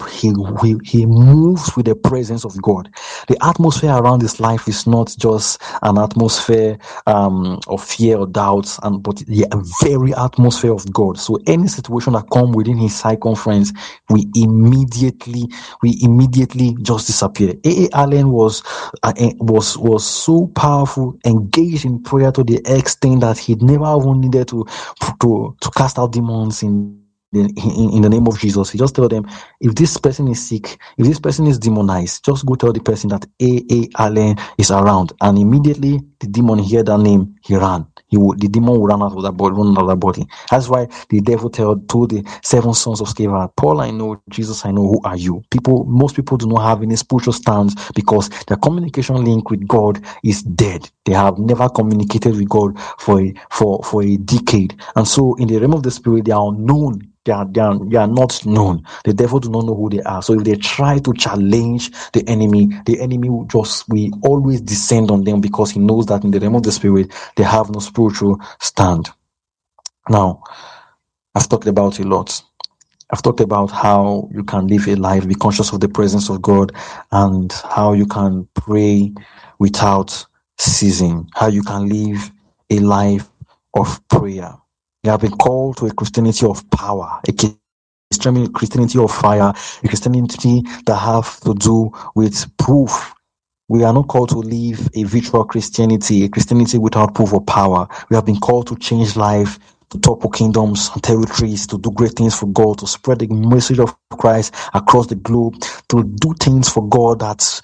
[0.62, 2.88] he, he moves with the presence of God.
[3.26, 6.78] The atmosphere around his life is not just an atmosphere
[7.08, 9.44] um, of fear or doubts, and but the
[9.82, 11.18] very atmosphere of God.
[11.18, 13.72] So any situation that come within his circumference,
[14.08, 15.48] we immediately
[15.82, 17.54] we immediately just disappear.
[17.64, 17.86] A.
[17.86, 17.88] A.
[17.94, 18.62] Allen was
[19.02, 23.96] uh, eh, was was so powerful, engaged in prayer to the extent that he never
[24.00, 24.64] even needed to
[25.20, 27.01] to to cast out demons in
[27.32, 27.50] in,
[27.94, 28.70] in, the name of Jesus.
[28.70, 29.26] He just tell them,
[29.60, 33.10] if this person is sick, if this person is demonized, just go tell the person
[33.10, 33.64] that A.
[33.70, 33.88] A.
[33.98, 35.12] Allen is around.
[35.20, 37.86] And immediately the demon hear that name, he ran.
[38.12, 40.28] He would, the demon will run out of that body, run out of that body.
[40.52, 44.66] That's why the devil told, told the seven sons of Sceva, Paul, I know, Jesus,
[44.66, 45.44] I know, who are you?
[45.50, 50.04] People, most people do not have any spiritual stance because their communication link with God
[50.24, 50.90] is dead.
[51.06, 54.76] They have never communicated with God for a, for, for a decade.
[54.96, 57.78] And so in the realm of the spirit, they are unknown they are, they, are,
[57.78, 58.84] they are not known.
[59.04, 60.22] The devil do not know who they are.
[60.22, 65.10] So if they try to challenge the enemy, the enemy will just we always descend
[65.10, 67.78] on them because he knows that in the realm of the spirit they have no
[67.80, 68.01] spiritual
[68.60, 69.10] stand.
[70.10, 70.42] Now,
[71.34, 72.42] I've talked about a lot.
[73.10, 76.42] I've talked about how you can live a life, be conscious of the presence of
[76.42, 76.72] God,
[77.12, 79.12] and how you can pray
[79.58, 80.26] without
[80.58, 82.30] ceasing, how you can live
[82.70, 83.28] a life
[83.76, 84.54] of prayer.
[85.04, 87.32] You have been called to a Christianity of power, a
[88.52, 89.52] Christianity of fire,
[89.84, 93.14] a Christianity that have to do with proof.
[93.72, 97.88] We are not called to live a virtual Christianity, a Christianity without proof of power.
[98.10, 99.58] We have been called to change life,
[99.88, 103.78] to topple kingdoms and territories, to do great things for God, to spread the message
[103.78, 105.54] of Christ across the globe,
[105.88, 107.62] to do things for God that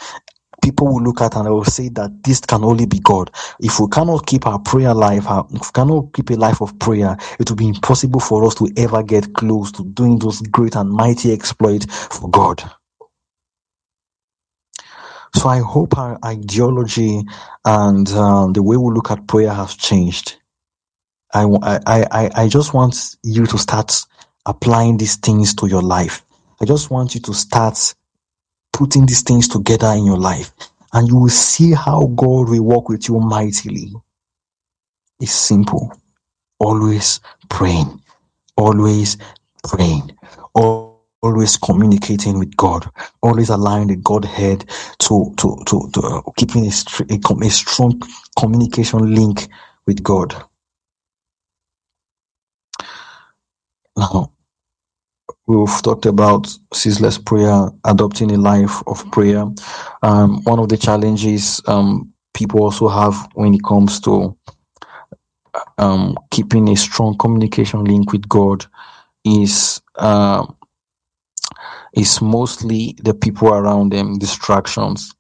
[0.63, 3.31] people will look at and they will say that this can only be God.
[3.61, 7.19] If we cannot keep our prayer life, if we cannot keep a life of prayer,
[7.39, 10.89] it will be impossible for us to ever get close to doing those great and
[10.91, 12.63] mighty exploits for God.
[15.35, 17.23] So I hope our ideology
[17.65, 20.37] and um, the way we look at prayer has changed.
[21.35, 23.95] I, I, I, I just want you to start
[24.47, 26.23] applying these things to your life.
[26.61, 27.95] I just want you to start
[28.73, 30.53] putting these things together in your life,
[30.93, 33.93] and you will see how God will work with you mightily.
[35.21, 35.93] It's simple.
[36.61, 37.21] Always
[37.51, 38.01] praying,
[38.57, 39.19] always
[39.65, 40.17] praying,
[40.55, 40.88] always
[41.59, 42.89] communicating with God,
[43.23, 44.67] always allowing the Godhead
[45.01, 46.73] to to to, to uh, keeping a,
[47.11, 48.01] a, a strong
[48.39, 49.49] communication link
[49.87, 50.35] with God.
[53.97, 54.33] Now,
[55.47, 59.45] We've talked about ceaseless prayer, adopting a life of prayer.
[60.03, 64.37] Um, one of the challenges um, people also have when it comes to
[65.79, 68.67] um, keeping a strong communication link with God
[69.25, 70.47] is uh,
[71.99, 75.15] is mostly the people around them, distractions.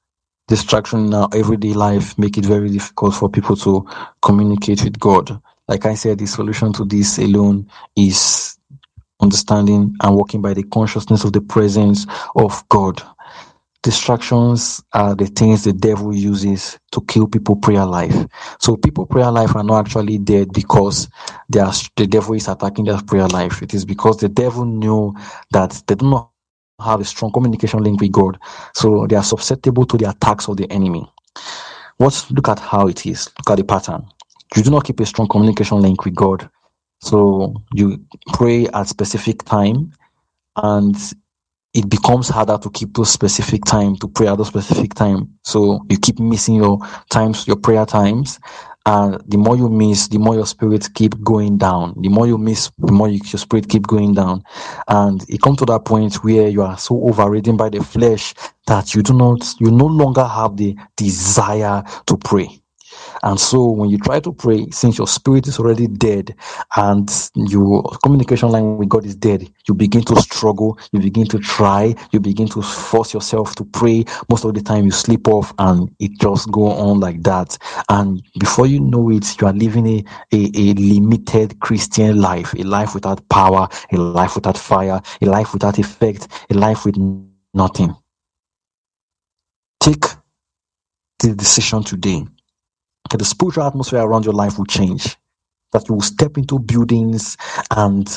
[0.48, 3.86] Distraction in our everyday life make it very difficult for people to
[4.22, 5.42] communicate with God.
[5.68, 8.58] Like I said, the solution to this alone is
[9.20, 12.06] understanding and walking by the consciousness of the presence
[12.36, 13.02] of God.
[13.82, 18.14] Distractions are the things the devil uses to kill people prayer life.
[18.60, 21.08] So people prayer life are not actually dead because
[21.48, 23.62] they are, the devil is attacking their prayer life.
[23.62, 25.14] It is because the devil knew
[25.52, 26.30] that they do not
[26.80, 28.38] have a strong communication link with God.
[28.74, 31.10] So they are susceptible to the attacks of the enemy.
[31.98, 33.30] What look at how it is.
[33.38, 34.06] Look at the pattern.
[34.56, 36.48] You do not keep a strong communication link with God
[37.00, 38.04] so you
[38.34, 39.92] pray at specific time
[40.56, 40.96] and
[41.74, 45.38] it becomes harder to keep those specific time to pray at those specific time.
[45.44, 46.78] So you keep missing your
[47.10, 48.40] times, your prayer times.
[48.88, 51.94] And the more you miss, the more your spirit keep going down.
[52.00, 54.42] The more you miss, the more you, your spirit keep going down.
[54.88, 58.34] And it comes to that point where you are so overridden by the flesh
[58.66, 62.62] that you do not, you no longer have the desire to pray.
[63.22, 66.34] And so when you try to pray, since your spirit is already dead
[66.76, 71.38] and your communication line with God is dead, you begin to struggle, you begin to
[71.38, 74.04] try, you begin to force yourself to pray.
[74.30, 77.56] Most of the time you sleep off and it just go on like that.
[77.88, 82.62] And before you know it, you are living a, a, a limited Christian life, a
[82.62, 86.96] life without power, a life without fire, a life without effect, a life with
[87.54, 87.94] nothing.
[89.80, 90.04] Take
[91.20, 92.24] the decision today
[93.16, 95.16] the spiritual atmosphere around your life will change.
[95.72, 97.36] That you will step into buildings
[97.70, 98.08] and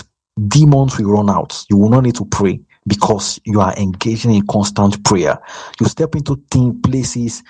[0.48, 1.66] demons will run out.
[1.70, 5.38] You will not need to pray because you are engaging in constant prayer.
[5.80, 7.44] You step into thin places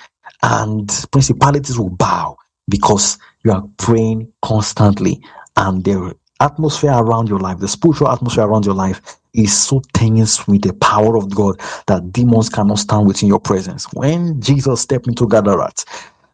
[0.44, 2.38] and principalities will bow
[2.70, 5.24] because you are praying constantly
[5.58, 9.02] and the atmosphere around your life, the spiritual atmosphere around your life
[9.34, 13.86] is so tense with the power of God that demons cannot stand within your presence.
[13.94, 15.86] When Jesus stepped into Gadarat,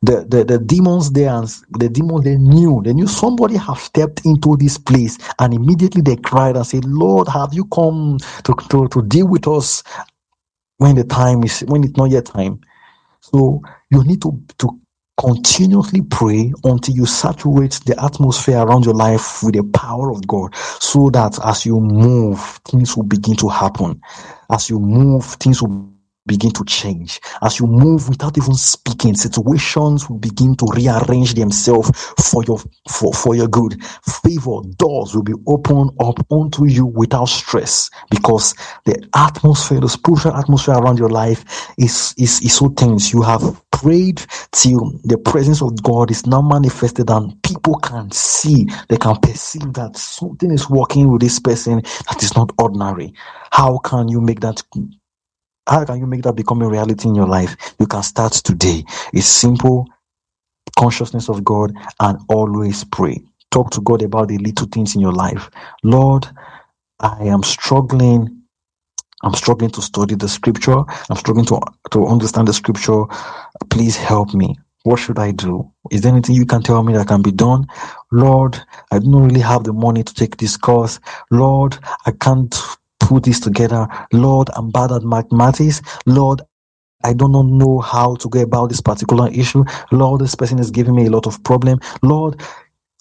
[0.01, 1.47] the, the, the demons and
[1.79, 6.15] the demons they knew they knew somebody have stepped into this place and immediately they
[6.15, 9.83] cried and said lord have you come to, to, to deal with us
[10.77, 12.59] when the time is when it's not yet time
[13.21, 14.79] so you need to to
[15.17, 20.55] continuously pray until you saturate the atmosphere around your life with the power of God
[20.55, 23.99] so that as you move, things will begin to happen.
[24.51, 25.89] As you move, things will
[26.27, 27.19] begin to change.
[27.41, 31.89] As you move without even speaking, situations will begin to rearrange themselves
[32.31, 32.59] for your
[32.89, 33.81] for, for your good.
[34.23, 38.53] Favor doors will be opened up onto you without stress because
[38.85, 43.13] the atmosphere, the spiritual atmosphere around your life is is, is so tense.
[43.13, 48.67] You have prayed till the presence of God is now manifested and people can see,
[48.89, 53.13] they can perceive that something is working with this person that is not ordinary.
[53.51, 54.63] How can you make that
[55.67, 57.55] how can you make that become a reality in your life?
[57.79, 58.85] You can start today.
[59.13, 59.87] It's simple
[60.77, 63.21] consciousness of God and always pray.
[63.51, 65.49] Talk to God about the little things in your life.
[65.83, 66.27] Lord,
[66.99, 68.43] I am struggling.
[69.23, 70.79] I'm struggling to study the scripture.
[71.09, 71.61] I'm struggling to,
[71.91, 73.05] to understand the scripture.
[73.69, 74.57] Please help me.
[74.83, 75.71] What should I do?
[75.91, 77.67] Is there anything you can tell me that can be done?
[78.11, 78.61] Lord,
[78.91, 80.99] I don't really have the money to take this course.
[81.31, 82.55] Lord, I can't
[82.99, 83.87] put this together.
[84.13, 85.81] Lord, I'm bad at mathematics.
[86.05, 86.41] Lord,
[87.03, 89.63] I do not know how to go about this particular issue.
[89.91, 91.79] Lord, this person is giving me a lot of problem.
[92.03, 92.41] Lord,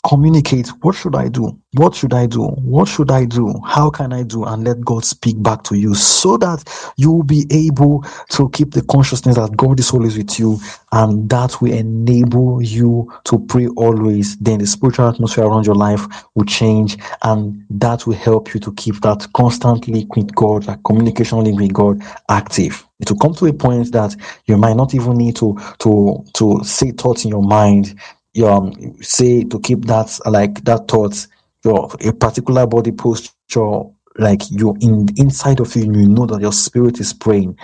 [0.07, 1.59] communicate what should i do?
[1.75, 2.45] What should i do?
[2.47, 3.61] What should i do?
[3.67, 4.45] How can i do?
[4.45, 6.65] And let god speak back to you so that
[6.97, 10.59] you will be able to keep the consciousness that god is always with you
[10.93, 14.37] and that will enable you to pray always.
[14.39, 18.73] Then the spiritual atmosphere around your life will change and that will help you to
[18.75, 22.87] keep that constant link with god that communication link with god active.
[23.01, 26.61] It will come to a point that you might not even need to to to
[26.65, 27.95] say thoughts in your mind
[28.37, 28.73] you um,
[29.03, 31.27] say to keep that like that thought
[31.65, 33.83] your a particular body posture
[34.19, 37.59] like you in inside of you you know that your spirit is praying.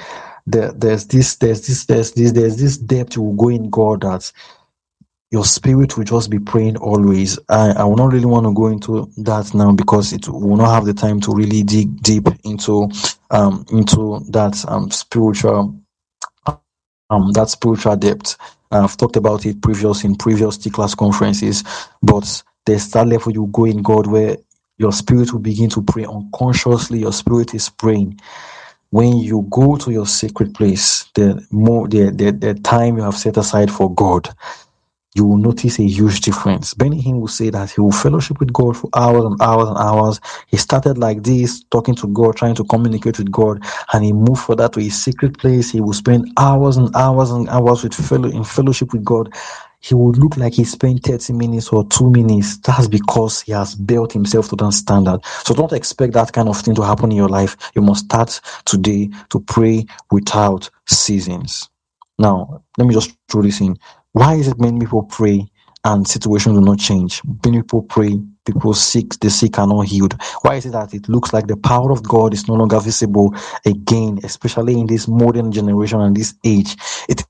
[0.46, 4.02] There, there's this there's this there's this there's this depth you will go in god
[4.02, 4.32] that
[5.32, 7.38] your spirit will just be praying always.
[7.50, 10.74] I i will not really want to go into that now because it will not
[10.74, 12.90] have the time to really dig deep into
[13.30, 15.78] um into that um spiritual
[17.10, 18.36] um that spiritual depth
[18.72, 21.64] I've talked about it previous in previous T class conferences,
[22.02, 24.36] but there's that level you go in God where
[24.78, 27.00] your spirit will begin to pray unconsciously.
[27.00, 28.20] Your spirit is praying.
[28.90, 33.16] When you go to your sacred place, the more the, the, the time you have
[33.16, 34.28] set aside for God,
[35.14, 36.74] you will notice a huge difference.
[36.74, 39.78] Benny Hinn will say that he will fellowship with God for hours and hours and
[39.78, 40.20] hours.
[40.48, 44.42] He started like this, talking to God, trying to communicate with God, and he moved
[44.42, 45.70] for that to his secret place.
[45.70, 49.34] He will spend hours and hours and hours with fellow in fellowship with God.
[49.80, 52.58] He would look like he spent 30 minutes or two minutes.
[52.58, 55.20] That's because he has built himself to that standard.
[55.44, 57.56] So don't expect that kind of thing to happen in your life.
[57.74, 61.68] You must start today to pray without seasons.
[62.18, 63.76] Now, let me just throw this in.
[64.12, 65.48] Why is it many people pray
[65.84, 67.22] and situations do not change?
[67.44, 70.16] Many people pray, people sick, the sick are not healed.
[70.42, 73.34] Why is it that it looks like the power of God is no longer visible
[73.66, 76.76] again, especially in this modern generation and this age?
[77.08, 77.24] It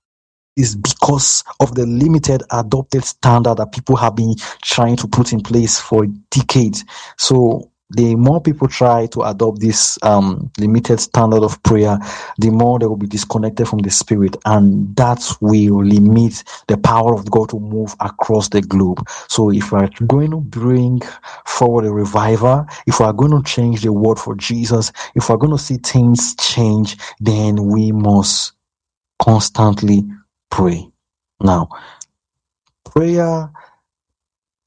[0.56, 5.40] is because of the limited adopted standard that people have been trying to put in
[5.40, 6.84] place for decades.
[7.18, 11.98] So the more people try to adopt this um, limited standard of prayer,
[12.38, 17.14] the more they will be disconnected from the spirit, and that will limit the power
[17.14, 19.06] of God to move across the globe.
[19.28, 21.00] So, if we're going to bring
[21.46, 25.52] forward a revival, if we're going to change the world for Jesus, if we're going
[25.52, 28.52] to see things change, then we must
[29.20, 30.04] constantly
[30.50, 30.88] pray.
[31.40, 31.68] Now,
[32.84, 33.50] prayer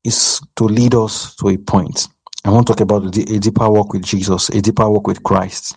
[0.04, 2.08] is to lead us to a point
[2.46, 5.76] I want to talk about a deeper walk with Jesus, a deeper walk with Christ.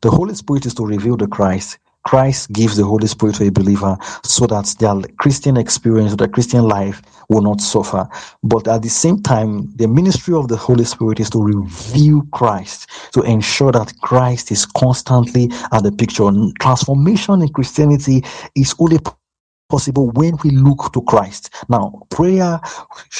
[0.00, 1.78] The Holy Spirit is to reveal the Christ.
[2.04, 6.64] Christ gives the Holy Spirit to a believer so that their Christian experience, their Christian
[6.64, 8.08] life will not suffer.
[8.42, 12.90] But at the same time, the ministry of the Holy Spirit is to reveal Christ,
[13.12, 16.28] to ensure that Christ is constantly at the picture.
[16.60, 18.24] Transformation in Christianity
[18.56, 18.98] is only
[19.68, 21.50] possible when we look to Christ.
[21.68, 22.60] Now, prayer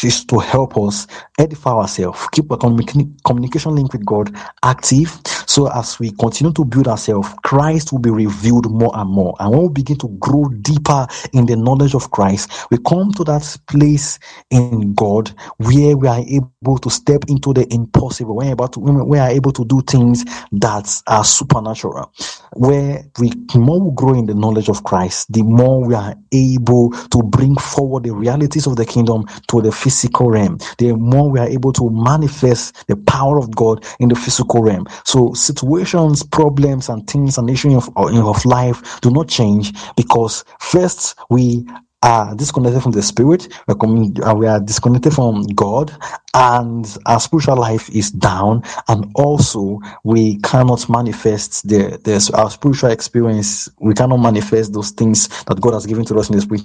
[0.02, 1.06] is to help us
[1.38, 5.18] edify ourselves, keep a communication link with God active.
[5.46, 9.34] So as we continue to build ourselves, Christ will be revealed more and more.
[9.40, 13.24] And when we begin to grow deeper in the knowledge of Christ, we come to
[13.24, 14.18] that place
[14.50, 18.36] in God where we are able to step into the impossible.
[18.36, 22.12] To, we are able to do things that are supernatural.
[22.52, 26.90] Where we more we grow in the knowledge of Christ, the more we are able
[26.90, 31.40] to bring forward the realities of the kingdom to the physical realm, the more we
[31.40, 34.86] are able to manifest the power of God in the physical realm.
[35.04, 41.14] So situations, problems, and things and issues of, of life do not change because first
[41.30, 41.66] we
[42.06, 45.92] are disconnected from the spirit, we're coming, uh, we are disconnected from God,
[46.34, 52.90] and our spiritual life is down, and also we cannot manifest the, the our spiritual
[52.92, 53.68] experience.
[53.80, 56.62] We cannot manifest those things that God has given to us in the spirit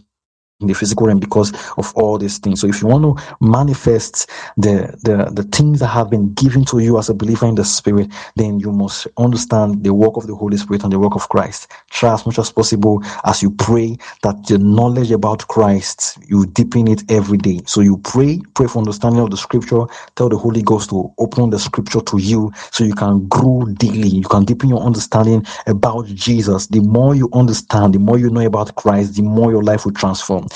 [0.62, 2.62] in the physical realm because of all these things.
[2.62, 6.80] So if you want to manifest the, the, the things that have been given to
[6.80, 10.36] you as a believer in the spirit, then you must understand the work of the
[10.36, 11.72] Holy Spirit and the work of Christ.
[11.90, 16.88] Try as much as possible as you pray that the knowledge about Christ, you deepen
[16.88, 17.62] it every day.
[17.66, 19.86] So you pray, pray for understanding of the scripture,
[20.16, 24.10] tell the Holy Ghost to open the scripture to you so you can grow daily.
[24.10, 26.68] You can deepen your understanding about Jesus.
[26.68, 29.94] The more you understand, the more you know about Christ, the more your life will
[29.94, 30.48] transform.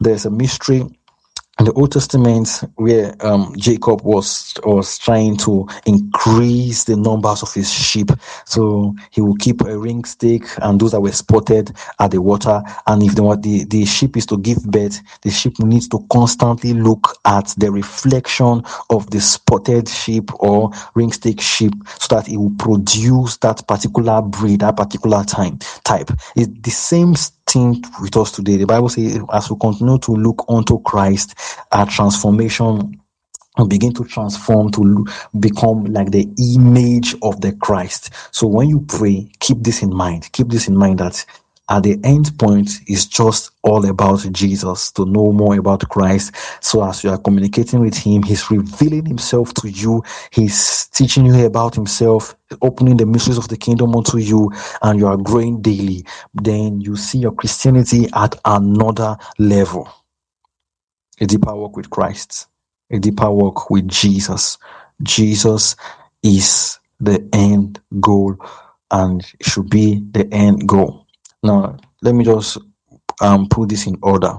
[0.00, 0.84] There's a mystery
[1.58, 7.52] in the Old Testament where um, Jacob was was trying to increase the numbers of
[7.52, 8.10] his sheep.
[8.44, 12.62] So he will keep a ring stick and those that were spotted at the water.
[12.86, 16.74] And if the, the, the sheep is to give birth, the sheep needs to constantly
[16.74, 22.36] look at the reflection of the spotted sheep or ring stick sheep so that it
[22.36, 26.10] will produce that particular breed, that particular time type.
[26.36, 27.14] It's the same
[27.48, 28.56] thing with us today.
[28.56, 31.34] The Bible says, as we continue to look unto Christ,
[31.72, 33.00] our transformation
[33.68, 35.06] begin to transform to
[35.40, 38.10] become like the image of the Christ.
[38.30, 40.30] So when you pray, keep this in mind.
[40.32, 41.24] Keep this in mind that
[41.70, 46.34] at the end point is just all about Jesus, to know more about Christ.
[46.60, 50.02] So as you are communicating with him, he's revealing himself to you.
[50.30, 54.50] He's teaching you about himself, opening the mysteries of the kingdom unto you,
[54.82, 56.04] and you are growing daily.
[56.34, 59.88] Then you see your Christianity at another level.
[61.20, 62.46] A deeper walk with Christ,
[62.90, 64.58] a deeper walk with Jesus.
[65.02, 65.76] Jesus
[66.22, 68.36] is the end goal
[68.90, 71.07] and should be the end goal.
[71.42, 72.58] Now, let me just
[73.22, 74.34] um, put this in order.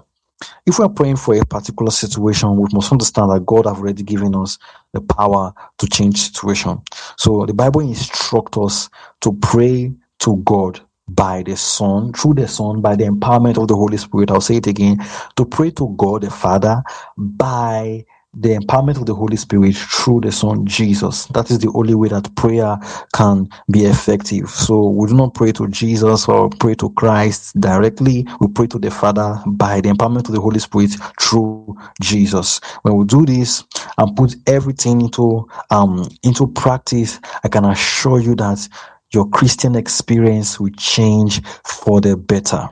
[0.66, 4.04] If we are praying for a particular situation, we must understand that God have already
[4.04, 4.58] given us
[4.94, 6.82] the power to change situation.
[7.18, 8.90] So the Bible instructs us
[9.22, 10.80] to pray to God
[11.10, 14.32] by the Son, through the Son, by the empowerment of the Holy Spirit.
[14.32, 15.06] I'll say it again.
[15.38, 16.84] To pray to God the Father
[17.18, 18.06] by
[18.36, 21.26] the empowerment of the Holy Spirit through the Son Jesus.
[21.28, 22.78] That is the only way that prayer
[23.14, 24.50] can be effective.
[24.50, 28.28] So we do not pray to Jesus or pray to Christ directly.
[28.40, 32.60] We pray to the Father by the empowerment of the Holy Spirit through Jesus.
[32.84, 33.64] When we do this
[33.98, 38.68] and put everything into um into practice, I can assure you that
[39.12, 42.70] your Christian experience will change for the better.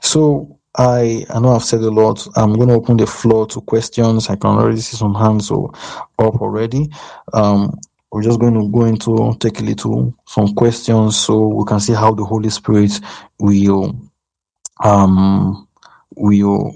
[0.00, 2.26] So I I know I've said a lot.
[2.36, 4.30] I'm going to open the floor to questions.
[4.30, 5.76] I can already see some hands up
[6.18, 6.90] already.
[7.34, 7.78] Um,
[8.12, 11.94] we're just going to go into take a little some questions so we can see
[11.94, 12.92] how the Holy Spirit
[13.40, 13.96] will
[14.84, 15.68] um
[16.16, 16.74] will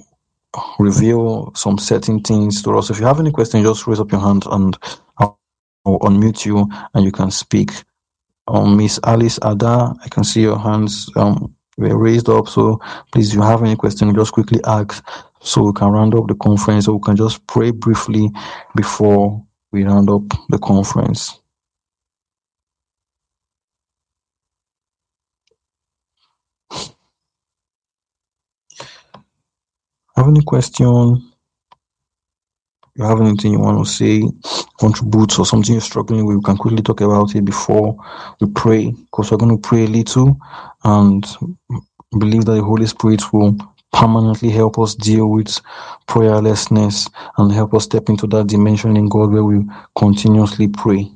[0.80, 2.90] reveal some certain things to us.
[2.90, 4.78] If you have any questions, just raise up your hand and
[5.18, 5.38] I'll
[5.86, 7.70] unmute you and you can speak.
[8.48, 11.10] Um, Miss Alice Ada, I can see your hands.
[11.16, 12.48] Um, were raised up.
[12.48, 12.80] So
[13.12, 15.04] please, if you have any question, just quickly ask
[15.40, 16.86] so we can round up the conference.
[16.86, 18.30] So we can just pray briefly
[18.74, 21.40] before we round up the conference.
[30.16, 31.30] Have any question?
[32.96, 34.22] You have anything you want to say,
[34.78, 36.36] contribute, or something you're struggling with?
[36.36, 37.96] We can quickly talk about it before
[38.40, 40.38] we pray, because we're going to pray a little
[40.84, 41.26] and
[42.18, 43.56] believe that the Holy Spirit will
[43.92, 45.60] permanently help us deal with
[46.08, 49.64] prayerlessness and help us step into that dimension in God where we
[49.98, 51.10] continuously pray.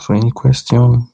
[0.00, 1.09] So, any question?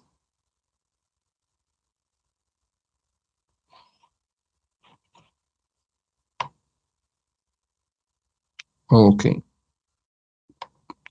[8.91, 9.43] Okay.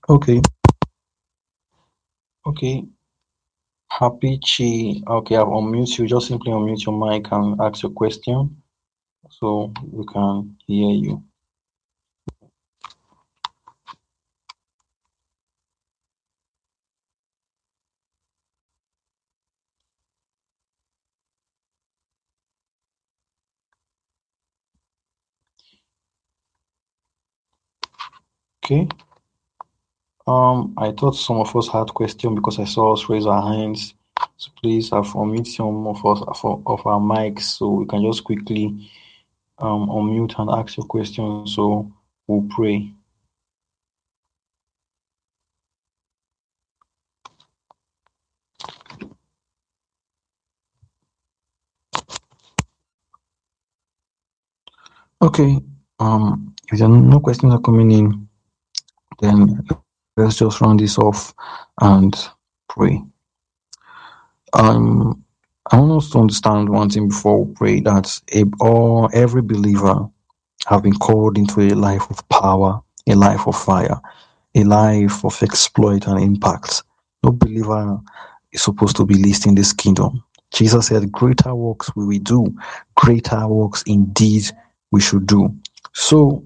[0.08, 0.40] Okay.
[2.46, 2.86] Okay.
[3.90, 5.02] Happy Chi.
[5.08, 6.06] Okay, I've unmute you.
[6.06, 8.62] Just simply unmute your mic and ask your question
[9.30, 11.24] so we can hear you.
[28.66, 28.88] Okay.
[30.26, 33.94] Um, I thought some of us had questions because I saw us raise our hands.
[34.38, 38.02] So please, uh, I've unmute some of us uh, of our mics so we can
[38.02, 38.90] just quickly
[39.58, 41.54] um, unmute and ask your questions.
[41.54, 41.92] So
[42.26, 42.90] we'll pray.
[55.22, 55.60] Okay.
[56.00, 58.25] Um, if there are no questions are coming in,
[59.20, 59.66] then
[60.16, 61.34] let's just round this off
[61.80, 62.14] and
[62.68, 63.02] pray.
[64.54, 65.24] Um,
[65.72, 68.20] I want us to understand one thing before we pray that
[68.60, 70.08] all every believer
[70.66, 74.00] have been called into a life of power, a life of fire,
[74.54, 76.82] a life of exploit and impact.
[77.24, 78.00] No believer
[78.52, 80.22] is supposed to be least in this kingdom.
[80.52, 82.46] Jesus said, Greater works will we do,
[82.96, 84.44] greater works indeed
[84.92, 85.54] we should do.
[85.94, 86.44] So,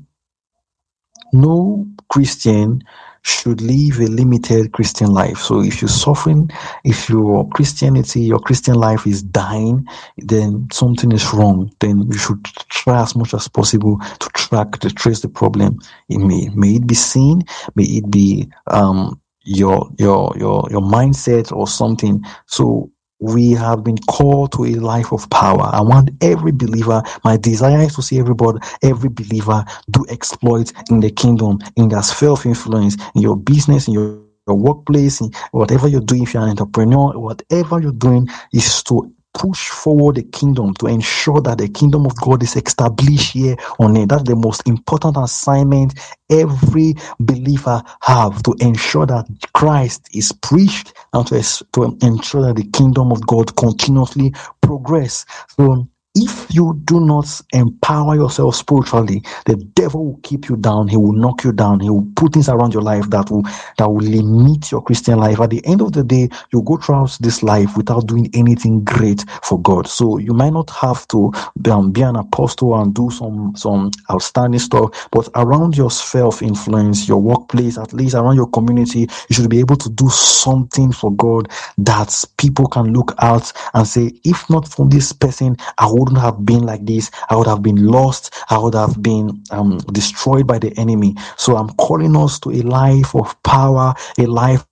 [1.32, 2.82] no Christian
[3.23, 5.39] should live a limited Christian life.
[5.39, 6.51] So if you're suffering,
[6.85, 9.87] if your Christianity, your Christian life is dying,
[10.19, 11.70] then something is wrong.
[11.81, 15.78] Then you should try as much as possible to track, to trace the problem.
[16.09, 17.43] It may, may it be sin,
[17.74, 22.24] may it be, um, your, your, your, your mindset or something.
[22.47, 22.91] So
[23.21, 25.69] we have been called to a life of power.
[25.73, 31.01] I want every believer, my desire is to see everybody, every believer do exploits in
[31.01, 35.31] the kingdom, in their sphere of influence, in your business, in your, your workplace, in
[35.53, 40.23] whatever you're doing, if you're an entrepreneur, whatever you're doing is to push forward the
[40.24, 44.09] kingdom to ensure that the kingdom of God is established here on earth.
[44.09, 45.94] That's the most important assignment
[46.31, 51.43] every believer have to ensure that Christ is preached and to,
[51.73, 55.27] to ensure that the kingdom of God continuously progress.
[55.57, 55.89] So
[56.23, 60.89] if you do not empower yourself spiritually, the devil will keep you down.
[60.89, 61.81] He will knock you down.
[61.81, 63.45] He will put things around your life that will
[63.79, 65.41] that will limit your Christian life.
[65.41, 69.25] At the end of the day, you go throughout this life without doing anything great
[69.43, 69.89] for God.
[69.89, 71.33] So you might not have to
[71.71, 76.43] um, be an apostle and do some some outstanding stuff, but around your sphere of
[76.43, 80.93] influence, your workplace, at least around your community, you should be able to do something
[80.93, 81.49] for God
[81.79, 86.24] that people can look out and say, if not for this person, I would wouldn't
[86.24, 87.11] have been like this.
[87.28, 88.35] I would have been lost.
[88.51, 91.15] I would have been um, destroyed by the enemy.
[91.37, 94.66] So I'm calling us to a life of power, a life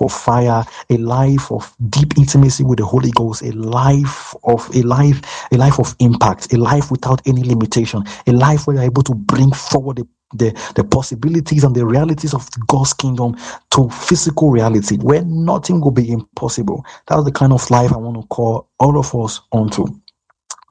[0.00, 4.82] of fire, a life of deep intimacy with the Holy Ghost, a life of a
[4.82, 5.20] life,
[5.52, 9.14] a life of impact, a life without any limitation, a life where you're able to
[9.14, 13.36] bring forward the the, the possibilities and the realities of God's kingdom
[13.72, 16.84] to physical reality where nothing will be impossible.
[17.08, 19.99] That's the kind of life I want to call all of us onto.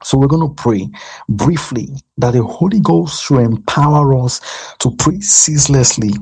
[0.04, 0.88] So we're going to pray
[1.28, 4.40] briefly that the Holy Ghost should empower us
[4.80, 6.12] to pray ceaselessly,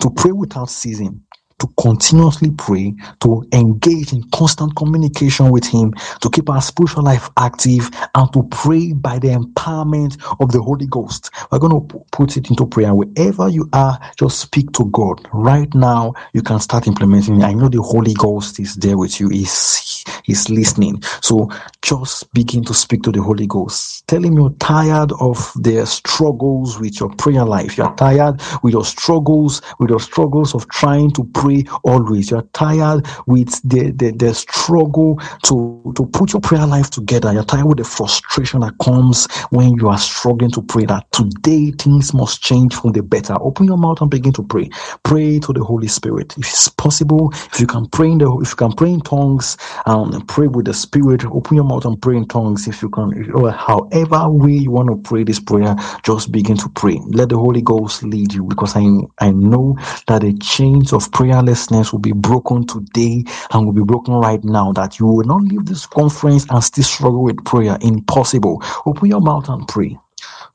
[0.00, 1.22] to pray without ceasing,
[1.60, 5.92] to continuously pray, to engage in constant communication with Him,
[6.22, 10.86] to keep our spiritual life active, and to pray by the empowerment of the Holy
[10.86, 11.30] Ghost.
[11.52, 12.94] We're going to put it into prayer.
[12.94, 15.26] Wherever you are, just speak to God.
[15.32, 17.42] Right now, you can start implementing.
[17.44, 19.30] I know the Holy Ghost is there with you.
[19.30, 21.00] He's, he's listening.
[21.22, 21.48] So
[21.82, 24.06] just begin to speak to the Holy Ghost.
[24.08, 27.78] Tell Him you're tired of the struggles with your prayer life.
[27.78, 32.30] You're tired with your struggles, with your struggles of trying to pray always.
[32.30, 37.32] You're tired with the, the, the struggle to, to put your prayer life together.
[37.32, 41.70] You're tired with the frustration that comes when you are struggling to pray that today
[41.72, 43.36] things must change for the better.
[43.40, 44.70] Open your mouth and begin to pray.
[45.02, 46.34] Pray to the Holy Spirit.
[46.38, 49.56] If it's possible, if you can pray in the, if you can pray in tongues,
[49.86, 51.24] um, pray with the Spirit.
[51.26, 52.68] Open your mouth and pray in tongues.
[52.68, 56.68] If you can, or however way you want to pray this prayer, just begin to
[56.70, 57.00] pray.
[57.08, 58.84] Let the Holy Ghost lead you because I,
[59.20, 59.76] I know
[60.08, 64.72] that the chains of prayerlessness will be broken today and will be broken right now.
[64.72, 67.78] That you will not leave this conference and still struggle with prayer.
[67.82, 68.62] Impossible.
[68.86, 69.98] Open your mouth and pray.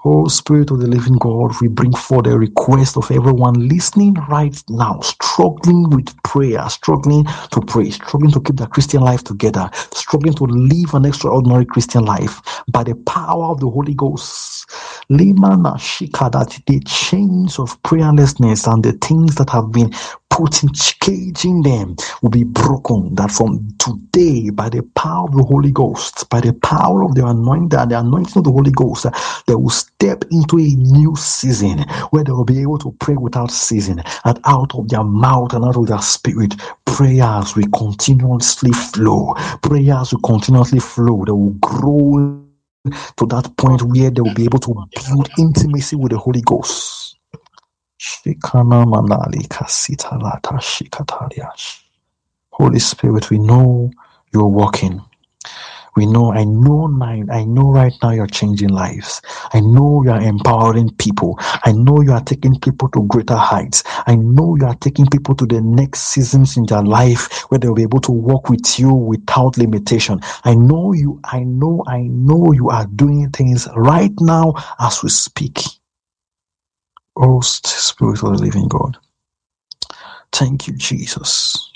[0.05, 4.55] Oh, Spirit of the living God, we bring forth a request of everyone listening right
[4.69, 10.35] now, struggling with prayer, struggling to pray, struggling to keep their Christian life together, struggling
[10.35, 14.69] to live an extraordinary Christian life by the power of the Holy Ghost.
[15.11, 19.93] Limana Shika, that the chains of prayerlessness and the things that have been
[20.29, 20.69] putting
[20.99, 23.15] caging them will be broken.
[23.15, 27.25] That from today, by the power of the Holy Ghost, by the power of the
[27.25, 29.05] anointing, the anointing of the Holy Ghost,
[29.47, 31.79] they will step into a new season
[32.11, 35.65] where they will be able to pray without ceasing, and out of their mouth and
[35.65, 39.33] out of their spirit, prayers will continuously flow.
[39.61, 41.23] Prayers will continuously flow.
[41.25, 42.43] They will grow
[43.17, 44.73] to that point where they will be able to
[45.07, 46.98] build intimacy with the Holy Ghost.
[52.51, 53.91] Holy Spirit, we know
[54.33, 55.01] you're working.
[55.95, 56.87] We know, I know,
[57.29, 59.21] I know right now you're changing lives.
[59.53, 61.35] I know you are empowering people.
[61.41, 63.83] I know you are taking people to greater heights.
[64.07, 67.73] I know you are taking people to the next seasons in their life where they'll
[67.75, 70.21] be able to walk with you without limitation.
[70.45, 75.09] I know you, I know, I know you are doing things right now as we
[75.09, 75.59] speak.
[77.41, 78.97] Spirit of the living God.
[80.31, 81.71] Thank you, Jesus.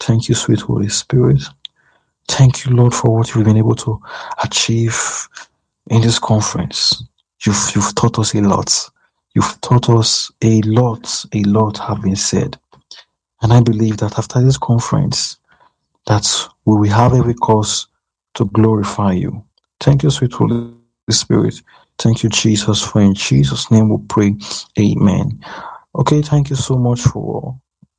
[0.00, 1.42] Thank you, sweet Holy Spirit.
[2.28, 4.00] Thank you, Lord, for what you've been able to
[4.42, 5.28] achieve
[5.90, 7.02] in this conference.
[7.44, 8.90] You've, you've taught us a lot.
[9.34, 12.58] You've taught us a lot, a lot have been said.
[13.42, 15.36] And I believe that after this conference,
[16.06, 16.26] that
[16.64, 17.86] we will have every cause
[18.34, 19.44] to glorify you.
[19.80, 20.72] Thank you, sweet Holy
[21.10, 21.62] Spirit.
[21.98, 24.36] Thank you, Jesus, for in Jesus' name we pray.
[24.78, 25.40] Amen.
[25.94, 27.58] Okay, thank you so much for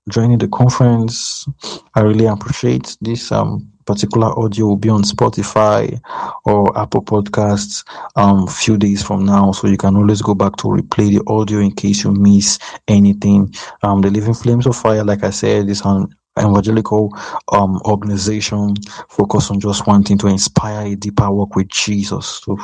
[0.09, 1.47] joining the conference.
[1.95, 5.99] I really appreciate this um particular audio will be on Spotify
[6.45, 7.85] or Apple Podcasts
[8.17, 9.51] um few days from now.
[9.51, 13.53] So you can always go back to replay the audio in case you miss anything.
[13.83, 16.07] Um the Living Flames of Fire, like I said, is an
[16.39, 17.11] evangelical
[17.53, 18.75] um organization
[19.09, 22.41] focused on just wanting to inspire a deeper work with Jesus.
[22.45, 22.57] So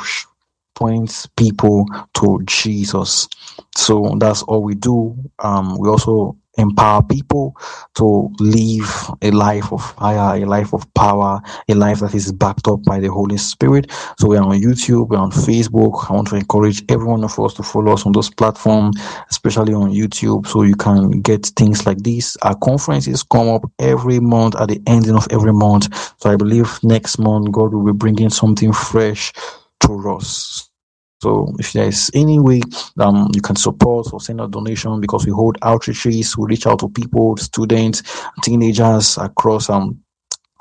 [0.75, 1.85] points people
[2.15, 3.27] to Jesus.
[3.75, 5.15] So that's all we do.
[5.39, 7.55] Um, we also empower people
[7.95, 12.67] to live a life of fire, a life of power, a life that is backed
[12.67, 13.91] up by the Holy Spirit.
[14.19, 16.09] So we're on YouTube, we're on Facebook.
[16.09, 19.73] I want to encourage every one of us to follow us on those platforms, especially
[19.73, 22.37] on YouTube, so you can get things like this.
[22.43, 26.13] Our conferences come up every month at the ending of every month.
[26.21, 29.33] So I believe next month God will be bringing something fresh
[29.83, 30.69] to us.
[31.21, 32.61] So if there's any way
[32.99, 36.79] um, you can support or send a donation because we hold outreaches, we reach out
[36.79, 38.03] to people, students,
[38.43, 40.02] teenagers across um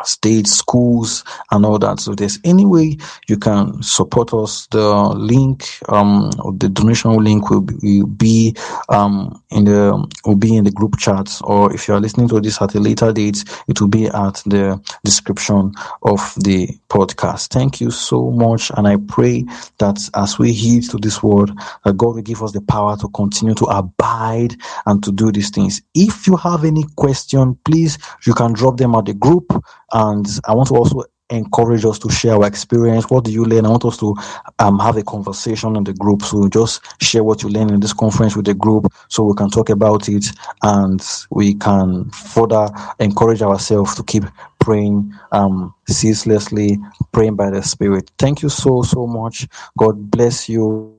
[0.05, 2.01] states, schools, and all that.
[2.01, 2.97] So there's any way
[3.29, 8.57] you can support us, the link, um, the donation link will be, will be
[8.89, 9.93] um, in the
[10.25, 12.81] will be in the group chat, or if you are listening to this at a
[12.81, 15.73] later date, it will be at the description
[16.03, 17.49] of the podcast.
[17.49, 19.45] Thank you so much, and I pray
[19.79, 21.53] that as we heed to this word,
[21.85, 24.57] that God will give us the power to continue to abide
[24.87, 25.81] and to do these things.
[25.95, 29.53] If you have any question, please you can drop them at the group
[29.93, 33.07] and I want to also encourage us to share our experience.
[33.09, 33.67] What do you learn?
[33.67, 34.15] I want us to
[34.59, 36.23] um, have a conversation in the group.
[36.23, 39.51] So just share what you learn in this conference with the group so we can
[39.51, 40.27] talk about it
[40.63, 44.25] and we can further encourage ourselves to keep
[44.61, 46.79] praying um, ceaselessly,
[47.13, 48.11] praying by the Spirit.
[48.19, 49.47] Thank you so, so much.
[49.79, 50.99] God bless you.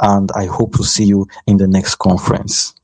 [0.00, 2.79] And I hope to see you in the next conference.